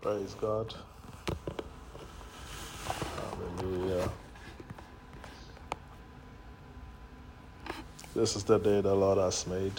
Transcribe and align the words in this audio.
Praise 0.00 0.36
God. 0.40 0.72
Hallelujah. 3.16 4.08
This 8.14 8.36
is 8.36 8.44
the 8.44 8.58
day 8.58 8.80
the 8.80 8.94
Lord 8.94 9.18
has 9.18 9.44
made. 9.48 9.72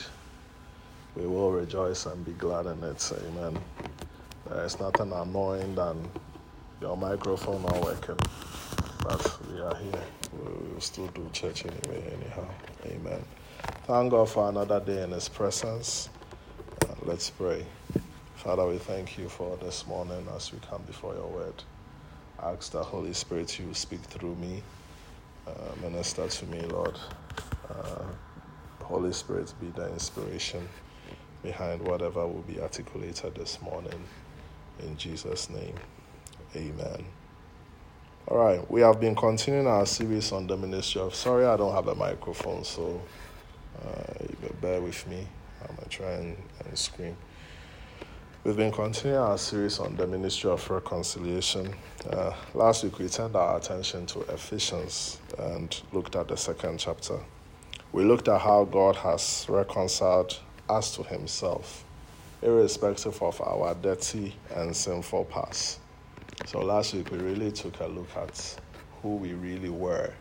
We 1.15 1.25
will 1.25 1.53
rejoice 1.53 2.05
and 2.05 2.25
be 2.25 2.33
glad 2.33 2.65
in 2.65 2.83
it. 2.83 3.11
Amen. 3.27 3.57
There 4.49 4.65
is 4.65 4.77
nothing 4.77 5.13
annoying 5.13 5.75
than 5.75 6.05
your 6.81 6.97
microphone 6.97 7.61
not 7.61 7.81
working. 7.81 8.17
But 9.01 9.39
we 9.49 9.61
are 9.61 9.75
here. 9.75 10.03
We 10.33 10.73
will 10.73 10.81
still 10.81 11.07
do 11.07 11.29
church 11.31 11.65
anyway, 11.65 12.13
anyhow. 12.13 12.47
Amen. 12.87 13.23
Thank 13.83 14.11
God 14.11 14.29
for 14.29 14.49
another 14.49 14.81
day 14.81 15.01
in 15.03 15.11
His 15.11 15.29
presence. 15.29 16.09
Let's 17.03 17.29
pray. 17.29 17.65
Father, 18.39 18.65
we 18.65 18.77
thank 18.77 19.17
you 19.17 19.27
for 19.27 19.57
this 19.57 19.85
morning 19.85 20.25
as 20.33 20.53
we 20.53 20.59
come 20.59 20.81
before 20.83 21.13
your 21.13 21.27
word. 21.27 21.61
ask 22.41 22.71
the 22.71 22.81
Holy 22.81 23.11
Spirit 23.11 23.49
to 23.49 23.73
speak 23.73 23.99
through 23.99 24.35
me, 24.35 24.63
uh, 25.45 25.51
minister 25.81 26.25
to 26.25 26.45
me, 26.45 26.61
Lord. 26.61 26.97
Uh, 27.69 28.03
Holy 28.81 29.11
Spirit 29.11 29.53
be 29.59 29.67
the 29.71 29.91
inspiration 29.91 30.65
behind 31.43 31.85
whatever 31.85 32.25
will 32.25 32.43
be 32.43 32.61
articulated 32.61 33.35
this 33.35 33.61
morning. 33.61 34.01
In 34.83 34.95
Jesus' 34.95 35.49
name, 35.49 35.75
amen. 36.55 37.03
All 38.29 38.37
right, 38.37 38.71
we 38.71 38.79
have 38.79 39.01
been 39.01 39.15
continuing 39.15 39.67
our 39.67 39.85
series 39.85 40.31
on 40.31 40.47
the 40.47 40.55
ministry 40.55 41.01
of. 41.01 41.13
Sorry, 41.13 41.45
I 41.45 41.57
don't 41.57 41.75
have 41.75 41.89
a 41.89 41.95
microphone, 41.95 42.63
so 42.63 43.01
uh, 43.85 44.13
bear 44.61 44.79
with 44.79 45.05
me. 45.09 45.27
I'm 45.61 45.75
going 45.75 45.83
to 45.83 45.89
try 45.89 46.11
and, 46.11 46.37
and 46.65 46.77
scream. 46.77 47.17
We've 48.45 48.55
been 48.55 48.71
continuing 48.71 49.21
our 49.21 49.37
series 49.37 49.79
on 49.79 49.97
the 49.97 50.07
ministry 50.07 50.49
of 50.49 50.69
reconciliation. 50.69 51.75
Uh, 52.09 52.31
last 52.53 52.85
week, 52.85 52.97
we 52.97 53.09
turned 53.09 53.35
our 53.35 53.57
attention 53.57 54.05
to 54.05 54.21
Ephesians 54.33 55.19
and 55.37 55.81
looked 55.91 56.15
at 56.15 56.29
the 56.29 56.37
second 56.37 56.77
chapter. 56.79 57.19
We 57.91 58.05
looked 58.05 58.29
at 58.29 58.39
how 58.39 58.63
God 58.63 58.95
has 58.95 59.45
reconciled 59.49 60.39
us 60.69 60.95
to 60.95 61.03
Himself, 61.03 61.83
irrespective 62.41 63.21
of 63.21 63.41
our 63.41 63.75
dirty 63.75 64.33
and 64.55 64.73
sinful 64.73 65.25
past. 65.25 65.79
So 66.45 66.59
last 66.59 66.93
week, 66.93 67.11
we 67.11 67.17
really 67.17 67.51
took 67.51 67.77
a 67.81 67.87
look 67.87 68.07
at 68.15 68.57
who 69.01 69.17
we 69.17 69.33
really 69.33 69.69
were. 69.69 70.13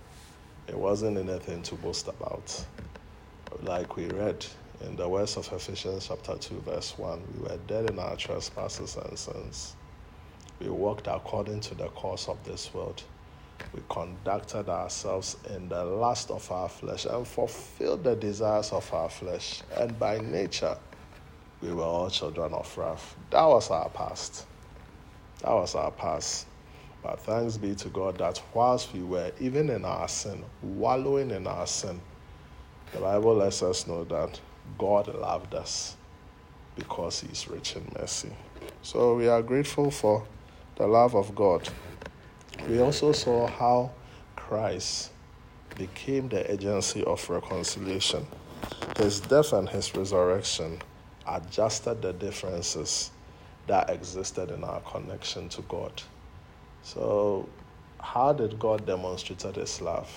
It 0.66 0.76
wasn't 0.76 1.18
anything 1.18 1.62
to 1.62 1.76
boast 1.76 2.08
about. 2.08 2.66
Like 3.62 3.94
we 3.94 4.06
read 4.08 4.44
in 4.80 4.96
the 4.96 5.08
words 5.08 5.36
of 5.36 5.52
Ephesians 5.52 6.06
chapter 6.08 6.36
2, 6.36 6.60
verse 6.60 6.96
1, 6.96 7.22
we 7.34 7.48
were 7.48 7.58
dead 7.66 7.90
in 7.90 7.98
our 7.98 8.16
trespasses 8.16 8.96
and 8.96 9.18
sins. 9.18 9.74
We 10.60 10.68
walked 10.68 11.06
according 11.08 11.60
to 11.62 11.74
the 11.74 11.88
course 11.88 12.28
of 12.28 12.42
this 12.44 12.72
world. 12.72 13.02
We 13.72 13.80
conducted 13.88 14.68
ourselves 14.68 15.36
in 15.50 15.68
the 15.68 15.84
lust 15.84 16.30
of 16.30 16.50
our 16.52 16.68
flesh 16.68 17.06
and 17.06 17.26
fulfilled 17.26 18.04
the 18.04 18.14
desires 18.14 18.72
of 18.72 18.92
our 18.94 19.08
flesh. 19.08 19.62
And 19.76 19.98
by 19.98 20.18
nature, 20.18 20.76
we 21.60 21.72
were 21.72 21.82
all 21.82 22.08
children 22.08 22.52
of 22.52 22.76
wrath. 22.78 23.16
That 23.30 23.44
was 23.44 23.70
our 23.70 23.88
past. 23.88 24.46
That 25.42 25.50
was 25.50 25.74
our 25.74 25.90
past. 25.90 26.46
But 27.02 27.20
thanks 27.20 27.56
be 27.56 27.74
to 27.76 27.88
God 27.88 28.18
that 28.18 28.40
whilst 28.54 28.92
we 28.92 29.02
were 29.02 29.32
even 29.40 29.70
in 29.70 29.84
our 29.84 30.08
sin, 30.08 30.44
wallowing 30.62 31.30
in 31.30 31.46
our 31.46 31.66
sin, 31.66 32.00
the 32.92 33.00
Bible 33.00 33.34
lets 33.34 33.62
us 33.62 33.86
know 33.86 34.04
that 34.04 34.40
God 34.76 35.14
loved 35.14 35.54
us 35.54 35.96
because 36.76 37.20
He 37.20 37.28
is 37.28 37.48
rich 37.48 37.76
in 37.76 37.90
mercy. 37.98 38.30
So 38.82 39.16
we 39.16 39.28
are 39.28 39.42
grateful 39.42 39.90
for 39.90 40.26
the 40.76 40.86
love 40.86 41.14
of 41.14 41.34
God. 41.34 41.68
We 42.68 42.80
also 42.80 43.12
saw 43.12 43.46
how 43.46 43.90
Christ 44.36 45.10
became 45.76 46.28
the 46.28 46.50
agency 46.50 47.04
of 47.04 47.28
reconciliation. 47.28 48.26
His 48.96 49.20
death 49.20 49.52
and 49.52 49.68
his 49.68 49.94
resurrection 49.94 50.80
adjusted 51.26 52.02
the 52.02 52.12
differences 52.12 53.10
that 53.66 53.90
existed 53.90 54.50
in 54.50 54.64
our 54.64 54.80
connection 54.80 55.48
to 55.50 55.62
God. 55.62 56.02
So, 56.82 57.48
how 58.00 58.32
did 58.32 58.58
God 58.58 58.86
demonstrate 58.86 59.42
his 59.42 59.80
love? 59.80 60.10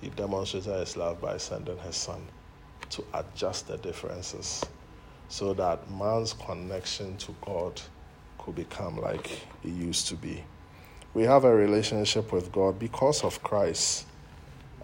He 0.00 0.08
demonstrated 0.10 0.72
his 0.80 0.96
love 0.96 1.20
by 1.20 1.36
sending 1.36 1.78
his 1.78 1.96
son 1.96 2.22
to 2.90 3.04
adjust 3.14 3.68
the 3.68 3.76
differences 3.78 4.64
so 5.28 5.54
that 5.54 5.90
man's 5.90 6.32
connection 6.34 7.16
to 7.16 7.34
God 7.40 7.80
could 8.38 8.54
become 8.54 8.98
like 9.00 9.46
it 9.64 9.68
used 9.68 10.08
to 10.08 10.14
be. 10.14 10.44
We 11.14 11.24
have 11.24 11.44
a 11.44 11.54
relationship 11.54 12.32
with 12.32 12.52
God 12.52 12.78
because 12.78 13.24
of 13.24 13.42
Christ, 13.42 14.06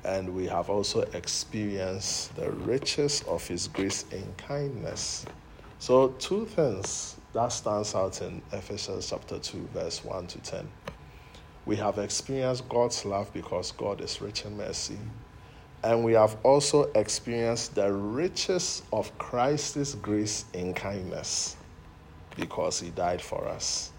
and 0.04 0.34
we 0.34 0.46
have 0.46 0.70
also 0.70 1.02
experienced 1.12 2.34
the 2.36 2.50
riches 2.50 3.22
of 3.28 3.46
His 3.46 3.68
grace 3.68 4.04
in 4.10 4.34
kindness. 4.36 5.26
So, 5.78 6.08
two 6.18 6.46
things 6.46 7.16
that 7.34 7.48
stands 7.48 7.94
out 7.94 8.20
in 8.22 8.42
Ephesians 8.52 9.10
chapter 9.10 9.38
2, 9.38 9.68
verse 9.74 10.04
1 10.04 10.26
to 10.28 10.38
10. 10.38 10.68
We 11.66 11.76
have 11.76 11.98
experienced 11.98 12.68
God's 12.68 13.04
love 13.04 13.32
because 13.32 13.72
God 13.72 14.00
is 14.00 14.20
rich 14.20 14.44
in 14.44 14.56
mercy 14.56 14.98
and 15.84 16.04
we 16.04 16.12
have 16.12 16.36
also 16.44 16.84
experienced 16.94 17.74
the 17.74 17.92
riches 17.92 18.82
of 18.92 19.16
Christ's 19.18 19.94
grace 19.96 20.44
in 20.54 20.74
kindness 20.74 21.56
because 22.36 22.80
he 22.80 22.90
died 22.90 23.20
for 23.20 23.46
us. 23.48 23.90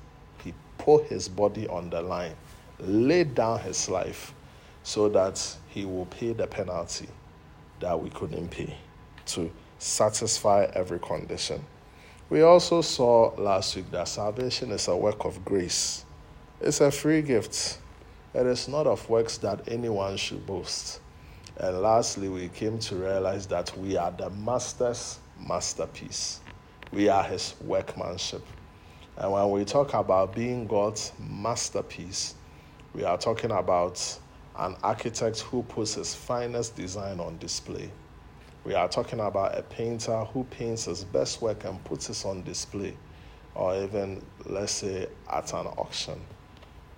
He 0.43 0.53
put 0.77 1.05
his 1.05 1.27
body 1.27 1.67
on 1.67 1.89
the 1.89 2.01
line, 2.01 2.35
laid 2.79 3.35
down 3.35 3.59
his 3.59 3.89
life 3.89 4.33
so 4.83 5.09
that 5.09 5.55
he 5.67 5.85
will 5.85 6.05
pay 6.05 6.33
the 6.33 6.47
penalty 6.47 7.07
that 7.79 7.99
we 8.01 8.09
couldn't 8.09 8.49
pay 8.49 8.77
to 9.25 9.51
satisfy 9.77 10.65
every 10.73 10.99
condition. 10.99 11.63
We 12.29 12.41
also 12.41 12.81
saw 12.81 13.33
last 13.37 13.75
week 13.75 13.91
that 13.91 14.07
salvation 14.07 14.71
is 14.71 14.87
a 14.87 14.95
work 14.95 15.25
of 15.25 15.43
grace. 15.43 16.05
It's 16.61 16.79
a 16.79 16.91
free 16.91 17.21
gift. 17.21 17.77
It 18.33 18.47
is 18.47 18.67
not 18.67 18.87
of 18.87 19.07
works 19.09 19.37
that 19.39 19.67
anyone 19.67 20.15
should 20.17 20.45
boast. 20.47 21.01
And 21.57 21.81
lastly, 21.81 22.29
we 22.29 22.49
came 22.49 22.79
to 22.79 22.95
realize 22.95 23.45
that 23.47 23.77
we 23.77 23.95
are 23.97 24.11
the 24.11 24.29
Master's 24.31 25.19
masterpiece. 25.39 26.39
We 26.91 27.09
are 27.09 27.23
His 27.23 27.55
workmanship. 27.61 28.43
And 29.17 29.31
when 29.31 29.51
we 29.51 29.63
talk 29.63 29.93
about 29.93 30.33
being 30.33 30.65
God's 30.65 31.11
masterpiece, 31.19 32.33
we 32.93 33.03
are 33.03 33.17
talking 33.17 33.51
about 33.51 34.19
an 34.57 34.75
architect 34.83 35.41
who 35.41 35.63
puts 35.63 35.95
his 35.95 36.13
finest 36.13 36.75
design 36.75 37.19
on 37.19 37.37
display. 37.37 37.89
We 38.63 38.75
are 38.75 38.87
talking 38.87 39.19
about 39.19 39.57
a 39.57 39.63
painter 39.63 40.23
who 40.25 40.43
paints 40.45 40.85
his 40.85 41.03
best 41.03 41.41
work 41.41 41.65
and 41.65 41.83
puts 41.83 42.09
it 42.09 42.25
on 42.25 42.43
display, 42.43 42.95
or 43.55 43.75
even, 43.83 44.23
let's 44.45 44.71
say, 44.71 45.07
at 45.31 45.53
an 45.53 45.67
auction. 45.67 46.19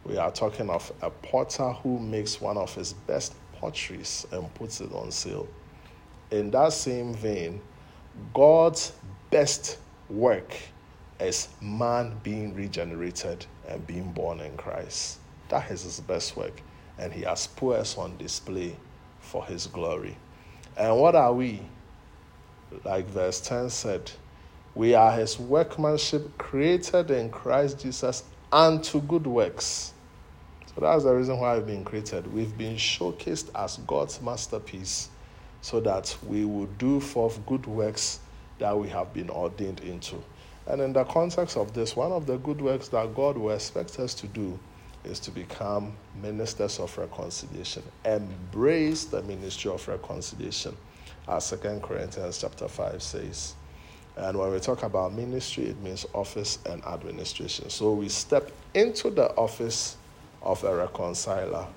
We 0.05 0.17
are 0.17 0.31
talking 0.31 0.69
of 0.69 0.91
a 1.01 1.09
potter 1.09 1.71
who 1.71 1.97
makes 1.99 2.39
one 2.39 2.57
of 2.57 2.73
his 2.75 2.94
best 2.94 3.33
potteries 3.65 4.27
and 4.31 4.53
puts 4.53 4.79
it 4.79 4.91
on 4.93 5.09
sale. 5.09 5.47
In 6.29 6.51
that 6.51 6.71
same 6.71 7.15
vein, 7.15 7.59
God's 8.31 8.93
best 9.31 9.79
work 10.07 10.53
is 11.19 11.47
man 11.61 12.15
being 12.21 12.53
regenerated 12.53 13.43
and 13.67 13.85
being 13.87 14.11
born 14.11 14.39
in 14.39 14.55
Christ. 14.55 15.17
That 15.49 15.71
is 15.71 15.81
his 15.81 15.99
best 15.99 16.37
work, 16.37 16.61
and 16.99 17.11
he 17.11 17.23
has 17.23 17.47
put 17.47 17.77
us 17.77 17.97
on 17.97 18.17
display 18.17 18.75
for 19.19 19.43
his 19.45 19.65
glory. 19.65 20.15
And 20.77 20.95
what 20.97 21.15
are 21.15 21.33
we? 21.33 21.61
Like 22.83 23.07
verse 23.07 23.41
10 23.41 23.71
said, 23.71 24.11
we 24.75 24.93
are 24.93 25.11
his 25.13 25.39
workmanship 25.39 26.37
created 26.37 27.09
in 27.09 27.31
Christ 27.31 27.79
Jesus 27.79 28.23
unto 28.51 29.01
good 29.01 29.25
works 29.25 29.94
so 30.75 30.81
that's 30.81 31.04
the 31.06 31.13
reason 31.13 31.39
why 31.39 31.56
we've 31.56 31.66
been 31.66 31.86
created. 31.86 32.31
We've 32.33 32.57
been 32.57 32.75
showcased 32.75 33.50
as 33.56 33.77
God's 33.88 34.22
masterpiece 34.22 35.10
so 35.62 35.80
that 35.80 36.16
we 36.27 36.44
will 36.44 36.66
do 36.77 37.00
forth 37.00 37.44
good 37.45 37.66
works 37.66 38.19
that 38.60 38.77
we 38.77 38.89
have 38.89 39.13
been 39.13 39.30
ordained 39.30 39.80
into. 39.80 40.22
And 40.68 40.81
in 40.81 40.94
the 40.94 41.06
context 41.06 41.56
of 41.56 41.74
this, 41.74 41.95
one 41.95 42.12
of 42.12 42.25
the 42.25 42.38
good 42.38 42.62
works 42.62 42.89
that 42.89 43.16
God 43.16 43.38
will 43.38 43.51
expect 43.51 44.00
us 44.00 44.13
to 44.16 44.27
do 44.27 44.60
is 45.06 45.19
to 45.22 45.31
become 45.31 45.94
ministers 46.22 46.80
of 46.80 46.98
reconciliation. 46.98 47.83
Embrace 48.04 49.06
the 49.06 49.21
ministry 49.24 49.71
of 49.71 49.88
reconciliation, 49.88 50.75
as 51.28 51.50
2 51.50 51.80
Corinthians 51.83 52.39
chapter 52.39 52.68
5 52.68 53.01
says. 53.01 53.56
And 54.18 54.38
when 54.38 54.51
we 54.51 54.60
talk 54.60 54.83
about 54.83 55.13
ministry, 55.13 55.66
it 55.66 55.81
means 55.81 56.06
office 56.13 56.60
and 56.66 56.83
administration. 56.86 57.69
So 57.69 57.94
we 57.94 58.10
step 58.10 58.51
into 58.74 59.10
the 59.10 59.30
office 59.36 59.98
of 60.45 60.63
a 60.63 60.75
reconciler, 60.75 61.68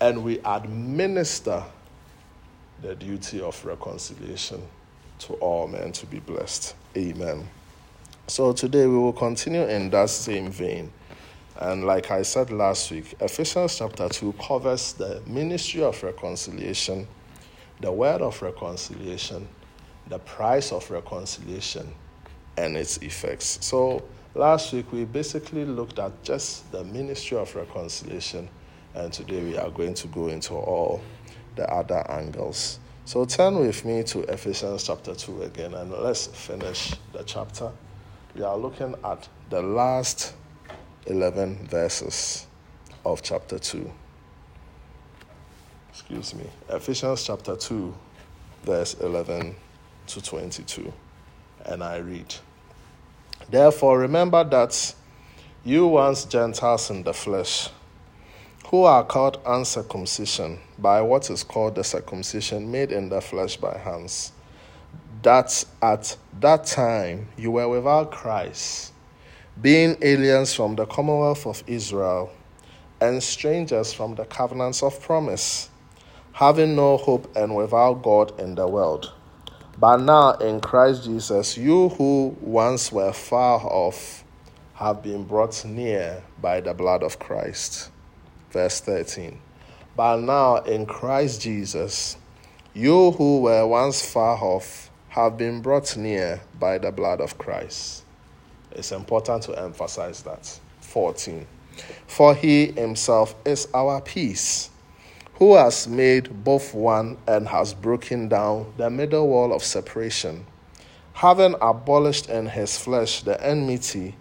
and 0.00 0.22
we 0.22 0.38
administer 0.44 1.62
the 2.82 2.94
duty 2.94 3.40
of 3.40 3.64
reconciliation 3.64 4.62
to 5.18 5.34
all 5.34 5.66
men 5.68 5.92
to 5.92 6.06
be 6.06 6.18
blessed. 6.18 6.74
Amen. 6.96 7.46
So 8.26 8.52
today 8.52 8.86
we 8.86 8.96
will 8.96 9.12
continue 9.12 9.62
in 9.62 9.90
that 9.90 10.10
same 10.10 10.50
vein. 10.50 10.92
And 11.58 11.84
like 11.84 12.10
I 12.10 12.22
said 12.22 12.50
last 12.50 12.90
week, 12.90 13.14
Ephesians 13.20 13.76
chapter 13.76 14.08
2 14.08 14.34
covers 14.34 14.94
the 14.94 15.20
ministry 15.26 15.82
of 15.82 16.02
reconciliation, 16.02 17.06
the 17.80 17.92
word 17.92 18.22
of 18.22 18.40
reconciliation, 18.40 19.46
the 20.08 20.18
price 20.20 20.72
of 20.72 20.90
reconciliation, 20.90 21.92
and 22.56 22.76
its 22.76 22.96
effects. 22.98 23.58
So 23.60 24.02
last 24.34 24.72
week 24.72 24.92
we 24.92 25.04
basically 25.04 25.64
looked 25.64 25.98
at 25.98 26.22
just 26.22 26.70
the 26.72 26.84
ministry 26.84 27.36
of 27.36 27.54
reconciliation, 27.54 28.48
and 28.94 29.12
today 29.12 29.42
we 29.42 29.56
are 29.56 29.70
going 29.70 29.94
to 29.94 30.06
go 30.08 30.28
into 30.28 30.54
all 30.54 31.00
the 31.56 31.68
other 31.72 32.08
angles. 32.10 32.78
So 33.04 33.24
turn 33.24 33.58
with 33.58 33.84
me 33.84 34.02
to 34.04 34.20
Ephesians 34.32 34.84
chapter 34.84 35.14
2 35.14 35.42
again, 35.42 35.74
and 35.74 35.90
let's 35.90 36.26
finish 36.28 36.94
the 37.12 37.22
chapter. 37.24 37.72
We 38.34 38.42
are 38.42 38.56
looking 38.56 38.94
at 39.04 39.28
the 39.48 39.62
last 39.62 40.34
11 41.06 41.66
verses 41.66 42.46
of 43.04 43.22
chapter 43.22 43.58
2. 43.58 43.90
Excuse 45.90 46.34
me. 46.34 46.44
Ephesians 46.68 47.24
chapter 47.24 47.56
2, 47.56 47.92
verse 48.62 48.94
11 48.94 49.56
to 50.06 50.22
22. 50.22 50.92
And 51.64 51.82
I 51.82 51.96
read 51.96 52.32
Therefore, 53.50 53.98
remember 53.98 54.44
that 54.44 54.94
you 55.64 55.88
once 55.88 56.24
Gentiles 56.24 56.88
in 56.90 57.02
the 57.02 57.12
flesh, 57.12 57.68
who 58.68 58.84
are 58.84 59.02
called 59.02 59.40
uncircumcision 59.44 60.60
by 60.78 61.00
what 61.02 61.28
is 61.30 61.42
called 61.42 61.74
the 61.74 61.82
circumcision 61.82 62.70
made 62.70 62.92
in 62.92 63.08
the 63.08 63.20
flesh 63.20 63.56
by 63.56 63.76
hands, 63.76 64.30
that 65.22 65.64
at 65.82 66.16
that 66.38 66.64
time 66.64 67.28
you 67.36 67.50
were 67.50 67.68
without 67.68 68.12
Christ 68.12 68.92
being 69.60 69.96
aliens 70.00 70.54
from 70.54 70.76
the 70.76 70.86
commonwealth 70.86 71.44
of 71.44 71.62
Israel 71.66 72.30
and 73.00 73.22
strangers 73.22 73.92
from 73.92 74.14
the 74.14 74.24
covenants 74.24 74.82
of 74.82 75.00
promise, 75.02 75.68
having 76.32 76.76
no 76.76 76.96
hope 76.96 77.34
and 77.36 77.56
without 77.56 77.94
God 78.02 78.38
in 78.38 78.54
the 78.54 78.68
world. 78.68 79.12
But 79.80 80.02
now 80.02 80.32
in 80.32 80.60
Christ 80.60 81.04
Jesus, 81.04 81.56
you 81.56 81.88
who 81.88 82.36
once 82.42 82.92
were 82.92 83.14
far 83.14 83.60
off 83.60 84.22
have 84.74 85.02
been 85.02 85.24
brought 85.24 85.64
near 85.64 86.22
by 86.38 86.60
the 86.60 86.74
blood 86.74 87.02
of 87.02 87.18
Christ. 87.18 87.90
Verse 88.50 88.80
13. 88.80 89.40
But 89.96 90.18
now 90.18 90.56
in 90.56 90.84
Christ 90.84 91.40
Jesus, 91.40 92.18
you 92.74 93.12
who 93.12 93.40
were 93.40 93.66
once 93.66 94.04
far 94.04 94.36
off 94.36 94.90
have 95.08 95.38
been 95.38 95.62
brought 95.62 95.96
near 95.96 96.42
by 96.58 96.76
the 96.76 96.92
blood 96.92 97.22
of 97.22 97.38
Christ. 97.38 98.04
It's 98.72 98.92
important 98.92 99.44
to 99.44 99.54
emphasize 99.54 100.22
that. 100.24 100.60
14. 100.80 101.46
For 102.06 102.34
he 102.34 102.72
himself 102.72 103.34
is 103.46 103.66
our 103.72 104.00
peace, 104.02 104.69
who 105.40 105.56
has 105.56 105.88
made 105.88 106.44
both 106.44 106.72
one 106.74 107.16
and 107.26 107.48
has 107.48 107.74
broken 107.74 108.28
down 108.28 108.72
the 108.76 108.88
middle 108.88 109.26
wall 109.26 109.52
of 109.52 109.64
separation, 109.64 110.46
having 111.14 111.56
abolished 111.60 112.28
in 112.28 112.46
his 112.46 112.78
flesh 112.78 113.22
the 113.22 113.42
enmity, 113.44 114.14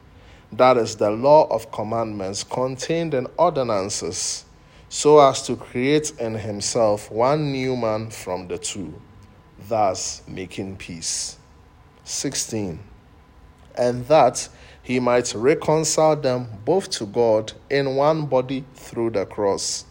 that 0.52 0.78
is, 0.78 0.96
the 0.96 1.12
law 1.12 1.46
of 1.52 1.72
commandments 1.72 2.44
contained 2.44 3.14
in 3.14 3.28
ordinances, 3.38 4.46
so 4.88 5.20
as 5.20 5.46
to 5.46 5.56
create 5.56 6.12
in 6.20 6.34
himself 6.34 7.12
one 7.12 7.52
new 7.52 7.76
man 7.76 8.10
from 8.10 8.48
the 8.48 8.58
two, 8.58 9.00
thus 9.68 10.24
making 10.28 10.76
peace. 10.78 11.38
16 12.06 12.80
and 13.80 14.06
that 14.08 14.50
he 14.84 15.00
might 15.00 15.34
reconcile 15.34 16.16
them 16.16 16.48
both 16.66 16.90
to 16.90 17.06
God 17.06 17.54
in 17.70 17.96
one 17.96 18.26
body 18.26 18.66
through 18.76 19.12
the 19.12 19.26
cross, 19.26 19.86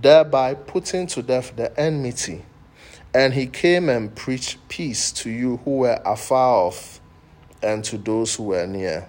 thereby 0.00 0.54
putting 0.54 1.06
to 1.08 1.22
death 1.22 1.54
the 1.56 1.78
enmity. 1.78 2.44
And 3.14 3.34
he 3.34 3.46
came 3.46 3.88
and 3.88 4.14
preached 4.14 4.58
peace 4.68 5.12
to 5.12 5.30
you 5.30 5.58
who 5.64 5.78
were 5.78 6.00
afar 6.04 6.66
off, 6.66 7.00
and 7.62 7.82
to 7.84 7.98
those 7.98 8.34
who 8.36 8.44
were 8.44 8.66
near. 8.66 9.08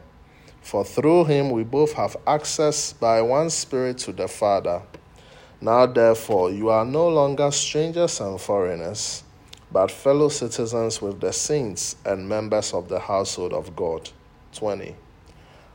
For 0.61 0.83
through 0.83 1.25
him 1.25 1.51
we 1.51 1.63
both 1.63 1.93
have 1.93 2.15
access 2.25 2.93
by 2.93 3.21
one 3.21 3.49
Spirit 3.49 3.97
to 3.99 4.13
the 4.13 4.27
Father. 4.27 4.81
Now, 5.61 5.85
therefore, 5.85 6.51
you 6.51 6.69
are 6.69 6.85
no 6.85 7.09
longer 7.09 7.51
strangers 7.51 8.21
and 8.21 8.39
foreigners 8.39 9.23
but 9.71 9.91
fellow 9.91 10.29
citizens 10.29 11.01
with 11.01 11.19
the 11.19 11.31
saints 11.31 11.95
and 12.05 12.27
members 12.27 12.73
of 12.73 12.89
the 12.89 12.99
household 12.99 13.53
of 13.53 13.75
God. 13.75 14.09
20. 14.53 14.95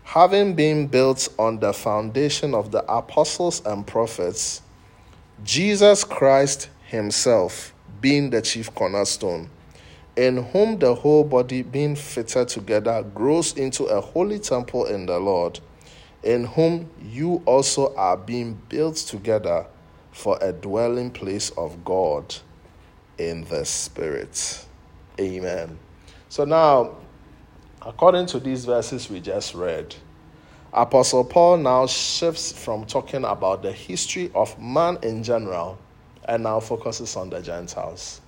Having 0.02 0.54
been 0.54 0.86
built 0.86 1.28
on 1.38 1.60
the 1.60 1.72
foundation 1.72 2.54
of 2.54 2.72
the 2.72 2.84
apostles 2.92 3.64
and 3.64 3.86
prophets, 3.86 4.62
Jesus 5.42 6.04
Christ 6.04 6.70
Himself 6.86 7.74
being 8.00 8.30
the 8.30 8.40
chief 8.40 8.72
cornerstone, 8.74 9.50
in 10.16 10.44
whom 10.44 10.78
the 10.78 10.94
whole 10.94 11.24
body 11.24 11.62
being 11.62 11.96
fitted 11.96 12.48
together 12.48 13.02
grows 13.14 13.54
into 13.54 13.84
a 13.84 14.00
holy 14.00 14.38
temple 14.38 14.86
in 14.86 15.06
the 15.06 15.18
Lord, 15.18 15.58
in 16.22 16.44
whom 16.44 16.88
you 17.02 17.42
also 17.46 17.94
are 17.96 18.16
being 18.16 18.60
built 18.68 18.96
together 18.96 19.66
for 20.12 20.38
a 20.40 20.52
dwelling 20.52 21.10
place 21.10 21.50
of 21.50 21.84
God 21.84 22.34
in 23.18 23.44
the 23.44 23.64
Spirit. 23.64 24.64
Amen. 25.20 25.78
So 26.28 26.44
now, 26.44 26.96
according 27.82 28.26
to 28.26 28.40
these 28.40 28.64
verses 28.64 29.10
we 29.10 29.20
just 29.20 29.54
read, 29.54 29.94
Apostle 30.76 31.22
Paul 31.22 31.58
now 31.58 31.86
shifts 31.86 32.50
from 32.50 32.84
talking 32.84 33.22
about 33.22 33.62
the 33.62 33.70
history 33.70 34.32
of 34.34 34.60
man 34.60 34.98
in 35.04 35.22
general 35.22 35.78
and 36.24 36.42
now 36.42 36.58
focuses 36.58 37.14
on 37.14 37.30
the 37.30 37.40
Gentiles. 37.40 38.20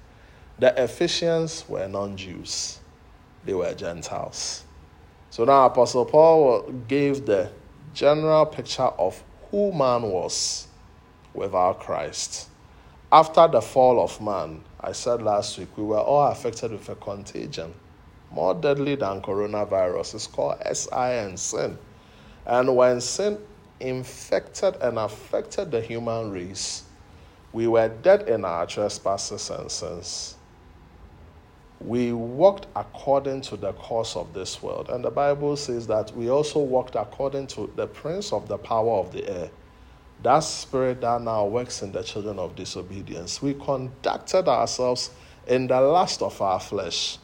The 0.61 0.73
Ephesians 0.81 1.65
were 1.69 1.89
non 1.89 2.17
Jews, 2.17 2.79
they 3.45 3.53
were 3.53 3.75
Gentiles. 3.75 4.63
So 5.31 5.45
now 5.45 5.67
Apostle 5.67 6.05
Paul 6.05 6.71
gave 6.87 7.27
the 7.27 7.51
general 7.95 8.47
picture 8.47 8.83
of 8.83 9.21
who 9.51 9.73
man 9.73 10.03
was 10.03 10.69
without 11.35 11.81
Christ. 11.81 12.49
After 13.11 13.49
the 13.49 13.61
fall 13.61 14.01
of 14.01 14.21
man, 14.21 14.63
I 14.81 14.93
said 14.93 15.21
last 15.21 15.59
week, 15.59 15.77
we 15.77 15.83
were 15.83 15.99
all 15.99 16.31
affected 16.31 16.71
with 16.71 16.89
a 16.91 16.95
contagion 16.95 17.75
more 18.31 18.55
deadly 18.55 18.95
than 18.95 19.21
coronavirus. 19.21 20.15
It's 20.15 20.29
called 20.29 20.63
SIN, 20.73 21.37
sin. 21.37 21.77
And 22.47 22.77
when 22.77 23.01
sin 23.01 23.39
infected 23.81 24.77
and 24.81 24.99
affected 24.99 25.71
the 25.71 25.81
human 25.81 26.31
race, 26.31 26.85
we 27.53 27.67
were 27.67 27.89
dead 27.89 28.29
in 28.29 28.45
our 28.45 28.67
trespasses 28.67 29.51
and 29.51 29.71
sins. 29.71 30.37
We 31.81 32.13
walked 32.13 32.67
according 32.75 33.43
to 33.43 33.57
the 33.57 33.73
course 33.73 34.17
of 34.17 34.33
this 34.33 34.63
world. 34.63 34.89
And 34.89 35.05
the 35.05 35.11
Bible 35.11 35.57
says 35.57 35.87
that 35.89 36.15
we 36.17 36.31
also 36.31 36.61
walked 36.61 36.95
according 36.95 37.49
to 37.49 37.71
the 37.77 37.87
prince 37.87 38.33
of 38.33 38.49
the 38.49 38.57
power 38.57 38.99
of 38.99 39.13
the 39.13 39.29
air 39.29 39.51
that 40.23 40.41
spirit 40.41 41.01
that 41.03 41.21
now 41.23 41.47
works 41.47 41.83
in 41.83 41.93
the 41.93 42.03
children 42.03 42.39
of 42.39 42.57
disobedience. 42.57 43.43
We 43.43 43.55
conducted 43.55 44.49
ourselves 44.49 45.11
in 45.47 45.67
the 45.67 45.81
lust 45.81 46.23
of 46.23 46.41
our 46.41 46.59
flesh, 46.59 47.19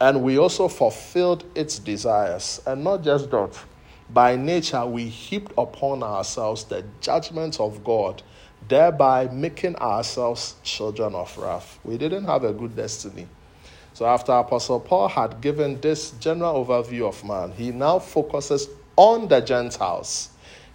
and 0.00 0.22
we 0.22 0.38
also 0.38 0.68
fulfilled 0.68 1.44
its 1.54 1.78
desires. 1.78 2.60
And 2.66 2.82
not 2.82 3.02
just 3.02 3.30
that, 3.30 3.56
by 4.12 4.36
nature, 4.36 4.84
we 4.86 5.08
heaped 5.08 5.52
upon 5.56 6.02
ourselves 6.02 6.64
the 6.64 6.84
judgment 7.00 7.60
of 7.60 7.84
God, 7.84 8.22
thereby 8.68 9.28
making 9.28 9.76
ourselves 9.76 10.56
children 10.62 11.14
of 11.14 11.36
wrath. 11.38 11.78
We 11.84 11.98
didn't 11.98 12.24
have 12.24 12.44
a 12.44 12.52
good 12.52 12.76
destiny. 12.76 13.26
So, 13.92 14.06
after 14.06 14.32
Apostle 14.32 14.80
Paul 14.80 15.08
had 15.08 15.40
given 15.40 15.80
this 15.80 16.12
general 16.12 16.64
overview 16.64 17.08
of 17.08 17.24
man, 17.24 17.52
he 17.52 17.70
now 17.70 17.98
focuses 17.98 18.68
on 18.96 19.28
the 19.28 19.40
Gentiles 19.40 20.30